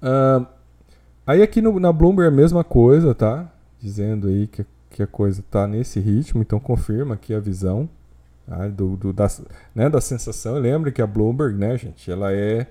Uh, 0.00 0.46
aí 1.26 1.42
aqui 1.42 1.60
no, 1.60 1.80
na 1.80 1.92
Bloomberg 1.92 2.30
é 2.30 2.32
a 2.32 2.36
mesma 2.36 2.62
coisa, 2.62 3.12
tá? 3.12 3.52
Dizendo 3.80 4.28
aí 4.28 4.46
que, 4.46 4.64
que 4.88 5.02
a 5.02 5.06
coisa 5.06 5.42
tá 5.50 5.66
nesse 5.66 5.98
ritmo, 5.98 6.40
então 6.40 6.60
confirma 6.60 7.14
aqui 7.14 7.34
a 7.34 7.40
visão 7.40 7.88
tá? 8.46 8.68
do, 8.68 8.96
do, 8.96 9.12
da, 9.12 9.28
né, 9.74 9.90
da 9.90 10.00
sensação. 10.00 10.54
Lembre 10.54 10.92
que 10.92 11.02
a 11.02 11.08
Bloomberg, 11.08 11.58
né, 11.58 11.76
gente, 11.76 12.08
ela 12.08 12.32
é 12.32 12.68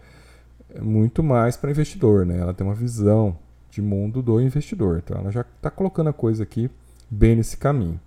muito 0.82 1.22
mais 1.22 1.58
para 1.58 1.72
investidor, 1.72 2.26
né? 2.26 2.38
Ela 2.40 2.54
tem 2.54 2.66
uma 2.66 2.76
visão 2.76 3.38
de 3.70 3.82
mundo 3.82 4.22
do 4.22 4.40
investidor. 4.42 5.02
Então 5.04 5.18
ela 5.20 5.32
já 5.32 5.42
está 5.42 5.70
colocando 5.70 6.10
a 6.10 6.14
coisa 6.14 6.44
aqui 6.44 6.70
bem 7.10 7.36
nesse 7.36 7.58
caminho. 7.58 8.00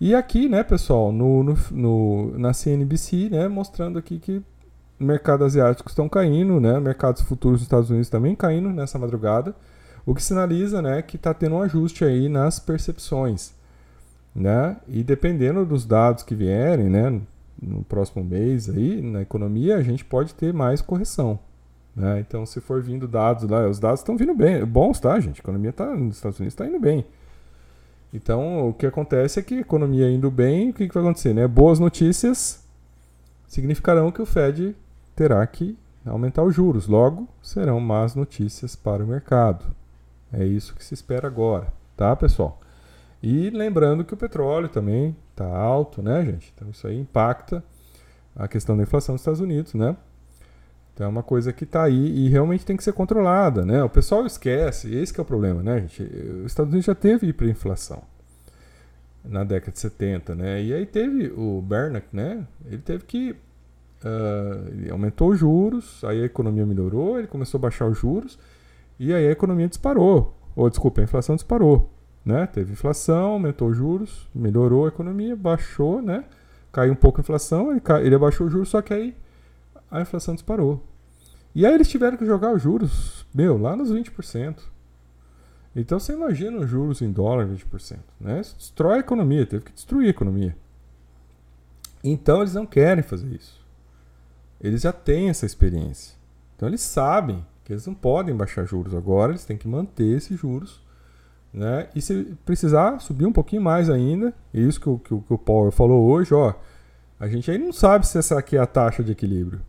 E 0.00 0.14
aqui, 0.14 0.48
né, 0.48 0.62
pessoal, 0.62 1.12
no, 1.12 1.42
no, 1.42 1.56
no, 1.70 2.38
na 2.38 2.54
CNBC, 2.54 3.28
né, 3.30 3.48
mostrando 3.48 3.98
aqui 3.98 4.18
que 4.18 4.42
mercados 4.98 5.46
asiáticos 5.46 5.92
estão 5.92 6.08
caindo, 6.08 6.58
né, 6.58 6.80
mercados 6.80 7.20
futuros 7.20 7.60
dos 7.60 7.66
Estados 7.66 7.90
Unidos 7.90 8.08
também 8.08 8.34
caindo 8.34 8.70
nessa 8.70 8.98
madrugada, 8.98 9.54
o 10.06 10.14
que 10.14 10.22
sinaliza, 10.22 10.80
né, 10.80 11.02
que 11.02 11.16
está 11.16 11.34
tendo 11.34 11.56
um 11.56 11.62
ajuste 11.62 12.02
aí 12.02 12.30
nas 12.30 12.58
percepções, 12.58 13.52
né, 14.34 14.78
e 14.88 15.02
dependendo 15.02 15.66
dos 15.66 15.84
dados 15.84 16.22
que 16.22 16.34
vierem, 16.34 16.88
né, 16.88 17.20
no 17.60 17.84
próximo 17.84 18.24
mês 18.24 18.70
aí 18.70 19.02
na 19.02 19.20
economia, 19.20 19.76
a 19.76 19.82
gente 19.82 20.02
pode 20.02 20.34
ter 20.34 20.52
mais 20.52 20.80
correção. 20.80 21.38
Né? 22.00 22.18
Então, 22.20 22.46
se 22.46 22.62
for 22.62 22.82
vindo 22.82 23.06
dados 23.06 23.48
lá, 23.48 23.68
os 23.68 23.78
dados 23.78 24.00
estão 24.00 24.16
vindo 24.16 24.34
bem, 24.34 24.64
bons, 24.64 24.98
tá, 24.98 25.20
gente? 25.20 25.40
A 25.40 25.42
economia 25.42 25.70
tá, 25.70 25.94
nos 25.94 26.16
Estados 26.16 26.40
Unidos 26.40 26.54
está 26.54 26.66
indo 26.66 26.80
bem. 26.80 27.04
Então, 28.12 28.70
o 28.70 28.72
que 28.72 28.86
acontece 28.86 29.38
é 29.38 29.42
que 29.42 29.56
a 29.56 29.60
economia 29.60 30.10
indo 30.10 30.30
bem, 30.30 30.70
o 30.70 30.72
que, 30.72 30.88
que 30.88 30.94
vai 30.94 31.02
acontecer? 31.02 31.34
Né? 31.34 31.46
Boas 31.46 31.78
notícias 31.78 32.66
significarão 33.46 34.10
que 34.10 34.22
o 34.22 34.26
Fed 34.26 34.74
terá 35.14 35.46
que 35.46 35.78
aumentar 36.06 36.42
os 36.42 36.54
juros. 36.54 36.86
Logo, 36.86 37.28
serão 37.42 37.78
más 37.78 38.14
notícias 38.14 38.74
para 38.74 39.04
o 39.04 39.06
mercado. 39.06 39.66
É 40.32 40.42
isso 40.42 40.74
que 40.74 40.82
se 40.82 40.94
espera 40.94 41.28
agora, 41.28 41.70
tá, 41.98 42.16
pessoal? 42.16 42.58
E 43.22 43.50
lembrando 43.50 44.06
que 44.06 44.14
o 44.14 44.16
petróleo 44.16 44.70
também 44.70 45.14
está 45.32 45.46
alto, 45.46 46.00
né, 46.00 46.24
gente? 46.24 46.50
Então 46.56 46.70
isso 46.70 46.86
aí 46.86 46.98
impacta 46.98 47.62
a 48.34 48.48
questão 48.48 48.74
da 48.74 48.84
inflação 48.84 49.14
dos 49.14 49.20
Estados 49.20 49.40
Unidos, 49.40 49.74
né? 49.74 49.94
Então 50.94 51.06
é 51.06 51.08
uma 51.08 51.22
coisa 51.22 51.52
que 51.52 51.64
está 51.64 51.84
aí 51.84 52.26
e 52.26 52.28
realmente 52.28 52.64
tem 52.64 52.76
que 52.76 52.84
ser 52.84 52.92
controlada, 52.92 53.64
né? 53.64 53.82
O 53.82 53.88
pessoal 53.88 54.26
esquece, 54.26 54.94
esse 54.94 55.18
é 55.18 55.22
o 55.22 55.24
problema, 55.24 55.62
né, 55.62 55.80
gente? 55.80 56.02
Os 56.02 56.46
Estados 56.46 56.72
Unidos 56.72 56.86
já 56.86 56.94
teve 56.94 57.26
hiperinflação 57.26 58.02
na 59.24 59.44
década 59.44 59.72
de 59.72 59.78
70, 59.78 60.34
né? 60.34 60.62
E 60.62 60.72
aí 60.72 60.86
teve 60.86 61.32
o 61.36 61.62
Bernanke, 61.62 62.08
né? 62.12 62.46
Ele 62.66 62.78
teve 62.78 63.04
que 63.04 63.32
uh, 63.32 64.68
ele 64.68 64.90
aumentou 64.90 65.30
os 65.30 65.38
juros, 65.38 66.02
aí 66.04 66.22
a 66.22 66.24
economia 66.24 66.66
melhorou, 66.66 67.18
ele 67.18 67.26
começou 67.26 67.58
a 67.58 67.62
baixar 67.62 67.86
os 67.86 67.98
juros 67.98 68.38
e 68.98 69.12
aí 69.12 69.28
a 69.28 69.30
economia 69.30 69.68
disparou. 69.68 70.34
Ou 70.56 70.68
desculpa, 70.68 71.00
a 71.00 71.04
inflação 71.04 71.36
disparou, 71.36 71.90
né? 72.24 72.46
Teve 72.46 72.72
inflação, 72.72 73.32
aumentou 73.32 73.68
os 73.68 73.76
juros, 73.76 74.28
melhorou 74.34 74.84
a 74.86 74.88
economia, 74.88 75.36
baixou, 75.36 76.02
né? 76.02 76.24
Caiu 76.72 76.92
um 76.92 76.96
pouco 76.96 77.20
a 77.20 77.22
inflação, 77.22 77.70
ele, 77.70 77.80
ele 78.02 78.14
abaixou 78.14 78.46
os 78.46 78.52
juros, 78.52 78.68
só 78.68 78.82
que 78.82 78.92
aí 78.92 79.14
a 79.90 80.00
inflação 80.00 80.34
disparou. 80.34 80.86
E 81.54 81.66
aí 81.66 81.74
eles 81.74 81.88
tiveram 81.88 82.16
que 82.16 82.24
jogar 82.24 82.52
os 82.52 82.62
juros, 82.62 83.26
meu, 83.34 83.58
lá 83.58 83.74
nos 83.74 83.92
20%. 83.92 84.58
Então 85.74 85.98
você 85.98 86.12
imagina 86.12 86.58
os 86.58 86.68
juros 86.68 87.00
em 87.02 87.10
dólar 87.10 87.46
20%. 87.46 87.98
Né? 88.20 88.40
Isso 88.40 88.56
destrói 88.56 88.96
a 88.96 89.00
economia, 89.00 89.46
teve 89.46 89.64
que 89.64 89.72
destruir 89.72 90.06
a 90.06 90.10
economia. 90.10 90.56
Então 92.02 92.40
eles 92.40 92.54
não 92.54 92.66
querem 92.66 93.02
fazer 93.02 93.28
isso. 93.28 93.60
Eles 94.60 94.82
já 94.82 94.92
têm 94.92 95.28
essa 95.28 95.46
experiência. 95.46 96.16
Então 96.56 96.68
eles 96.68 96.80
sabem 96.80 97.44
que 97.64 97.72
eles 97.72 97.86
não 97.86 97.94
podem 97.94 98.34
baixar 98.34 98.64
juros 98.64 98.94
agora, 98.94 99.32
eles 99.32 99.44
têm 99.44 99.56
que 99.56 99.68
manter 99.68 100.16
esses 100.16 100.38
juros. 100.38 100.82
Né? 101.52 101.88
E 101.94 102.00
se 102.00 102.36
precisar 102.44 103.00
subir 103.00 103.26
um 103.26 103.32
pouquinho 103.32 103.62
mais 103.62 103.90
ainda, 103.90 104.34
isso 104.52 104.80
que 104.80 104.88
o, 104.88 104.98
que, 104.98 105.08
que 105.08 105.32
o 105.32 105.38
Paulo 105.38 105.70
falou 105.70 106.08
hoje, 106.08 106.32
ó, 106.34 106.54
a 107.18 107.28
gente 107.28 107.50
aí 107.50 107.58
não 107.58 107.72
sabe 107.72 108.06
se 108.06 108.18
essa 108.18 108.38
aqui 108.38 108.56
é 108.56 108.60
a 108.60 108.66
taxa 108.66 109.02
de 109.02 109.12
equilíbrio. 109.12 109.60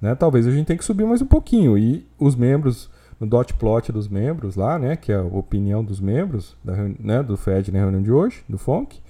Né? 0.00 0.14
Talvez 0.14 0.46
a 0.46 0.50
gente 0.50 0.66
tenha 0.66 0.78
que 0.78 0.84
subir 0.84 1.04
mais 1.04 1.20
um 1.20 1.26
pouquinho. 1.26 1.76
E 1.76 2.06
os 2.18 2.36
membros, 2.36 2.88
no 3.18 3.26
dot 3.26 3.54
plot 3.54 3.90
dos 3.92 4.08
membros 4.08 4.56
lá, 4.56 4.78
né, 4.78 4.96
que 4.96 5.12
é 5.12 5.16
a 5.16 5.22
opinião 5.22 5.84
dos 5.84 6.00
membros 6.00 6.56
da, 6.64 6.74
né, 6.98 7.22
do 7.22 7.36
Fed 7.36 7.72
na 7.72 7.78
reunião 7.80 8.02
de 8.02 8.12
hoje, 8.12 8.44
do 8.48 8.58
FONC, 8.58 9.00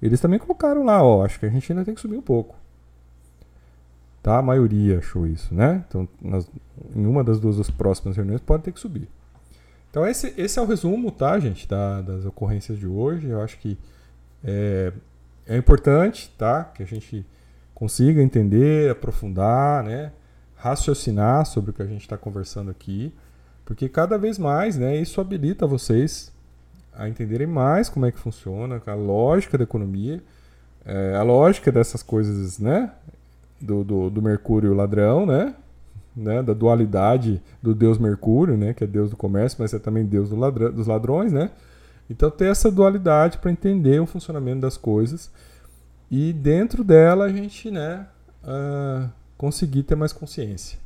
eles 0.00 0.20
também 0.20 0.38
colocaram 0.38 0.84
lá, 0.84 1.02
ó, 1.02 1.24
acho 1.24 1.38
que 1.38 1.46
a 1.46 1.50
gente 1.50 1.70
ainda 1.70 1.84
tem 1.84 1.94
que 1.94 2.00
subir 2.00 2.16
um 2.16 2.22
pouco. 2.22 2.56
Tá? 4.22 4.38
A 4.38 4.42
maioria 4.42 4.98
achou 4.98 5.26
isso, 5.26 5.52
né? 5.54 5.84
Então, 5.88 6.08
nas, 6.20 6.48
em 6.94 7.06
uma 7.06 7.24
das 7.24 7.40
duas 7.40 7.56
das 7.56 7.70
próximas 7.70 8.16
reuniões 8.16 8.40
pode 8.40 8.62
ter 8.62 8.72
que 8.72 8.78
subir. 8.78 9.08
Então, 9.90 10.06
esse, 10.06 10.32
esse 10.36 10.58
é 10.58 10.62
o 10.62 10.64
resumo, 10.64 11.10
tá, 11.10 11.38
gente, 11.38 11.68
da, 11.68 12.00
das 12.00 12.24
ocorrências 12.24 12.78
de 12.78 12.86
hoje. 12.86 13.28
Eu 13.28 13.42
acho 13.42 13.58
que 13.58 13.76
é, 14.44 14.92
é 15.46 15.56
importante, 15.56 16.32
tá? 16.38 16.64
Que 16.64 16.82
a 16.82 16.86
gente 16.86 17.26
consiga 17.74 18.22
entender, 18.22 18.90
aprofundar, 18.90 19.82
né? 19.82 20.12
Raciocinar 20.62 21.44
sobre 21.44 21.72
o 21.72 21.74
que 21.74 21.82
a 21.82 21.86
gente 21.86 22.02
está 22.02 22.16
conversando 22.16 22.70
aqui, 22.70 23.12
porque 23.64 23.88
cada 23.88 24.16
vez 24.16 24.38
mais 24.38 24.78
né, 24.78 24.96
isso 24.96 25.20
habilita 25.20 25.66
vocês 25.66 26.32
a 26.94 27.08
entenderem 27.08 27.48
mais 27.48 27.88
como 27.88 28.06
é 28.06 28.12
que 28.12 28.18
funciona 28.18 28.80
a 28.86 28.94
lógica 28.94 29.58
da 29.58 29.64
economia, 29.64 30.22
é, 30.84 31.16
a 31.16 31.22
lógica 31.22 31.72
dessas 31.72 32.02
coisas, 32.02 32.58
né? 32.58 32.92
Do, 33.60 33.82
do, 33.82 34.10
do, 34.10 34.22
Mercúrio 34.22 34.74
ladrão, 34.74 35.24
né? 35.24 35.54
né? 36.14 36.42
Da 36.42 36.52
dualidade 36.52 37.40
do 37.62 37.74
Deus 37.74 37.98
Mercúrio, 37.98 38.56
né? 38.56 38.74
Que 38.74 38.84
é 38.84 38.86
Deus 38.86 39.10
do 39.10 39.16
comércio, 39.16 39.58
mas 39.60 39.72
é 39.72 39.78
também 39.78 40.04
Deus 40.04 40.28
do 40.28 40.36
ladrão, 40.36 40.72
dos 40.72 40.86
ladrões, 40.86 41.32
né? 41.32 41.50
Então 42.10 42.30
ter 42.30 42.50
essa 42.50 42.70
dualidade 42.70 43.38
para 43.38 43.50
entender 43.50 44.00
o 44.00 44.06
funcionamento 44.06 44.60
das 44.60 44.76
coisas 44.76 45.30
e 46.10 46.32
dentro 46.32 46.84
dela 46.84 47.24
a 47.24 47.28
gente, 47.28 47.70
né? 47.70 48.06
Uh, 48.44 49.08
conseguir 49.42 49.82
ter 49.82 49.96
mais 49.96 50.12
consciência. 50.12 50.78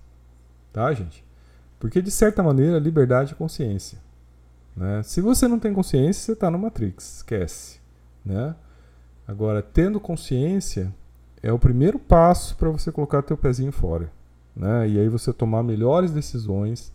Tá, 0.72 0.90
gente? 0.94 1.22
Porque, 1.78 2.00
de 2.00 2.10
certa 2.10 2.42
maneira, 2.42 2.78
liberdade 2.78 3.34
é 3.34 3.36
consciência. 3.36 3.98
Né? 4.74 5.02
Se 5.02 5.20
você 5.20 5.46
não 5.46 5.58
tem 5.58 5.74
consciência, 5.74 6.22
você 6.22 6.32
está 6.32 6.50
no 6.50 6.58
Matrix. 6.58 7.16
Esquece. 7.16 7.78
Né? 8.24 8.56
Agora, 9.28 9.60
tendo 9.60 10.00
consciência 10.00 10.90
é 11.42 11.52
o 11.52 11.58
primeiro 11.58 11.98
passo 11.98 12.56
para 12.56 12.70
você 12.70 12.90
colocar 12.90 13.20
teu 13.20 13.36
pezinho 13.36 13.72
fora. 13.72 14.10
Né? 14.56 14.88
E 14.88 15.00
aí 15.00 15.08
você 15.10 15.34
tomar 15.34 15.62
melhores 15.62 16.10
decisões, 16.10 16.90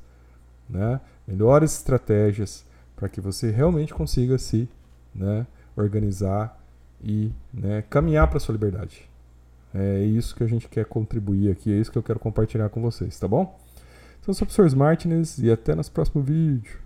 né? 0.68 1.00
melhores 1.28 1.76
estratégias 1.76 2.66
para 2.96 3.08
que 3.08 3.22
você 3.22 3.52
realmente 3.52 3.94
consiga 3.94 4.36
se 4.40 4.68
né, 5.14 5.46
organizar 5.76 6.60
e 7.04 7.32
né, 7.54 7.84
caminhar 7.88 8.28
para 8.28 8.40
sua 8.40 8.54
liberdade. 8.54 9.11
É 9.74 10.04
isso 10.04 10.36
que 10.36 10.44
a 10.44 10.48
gente 10.48 10.68
quer 10.68 10.86
contribuir 10.86 11.52
aqui, 11.52 11.72
é 11.72 11.78
isso 11.78 11.92
que 11.92 11.98
eu 11.98 12.04
quero 12.04 12.20
compartilhar 12.20 12.70
com 12.70 12.82
vocês, 12.82 13.18
tá 13.18 13.28
bom? 13.28 13.60
Então, 14.20 14.30
eu 14.30 14.34
sou 14.34 14.46
o 14.46 14.48
professor 14.48 14.78
Martins 14.78 15.38
e 15.40 15.50
até 15.50 15.74
nosso 15.74 15.92
próximo 15.92 16.22
vídeo. 16.22 16.80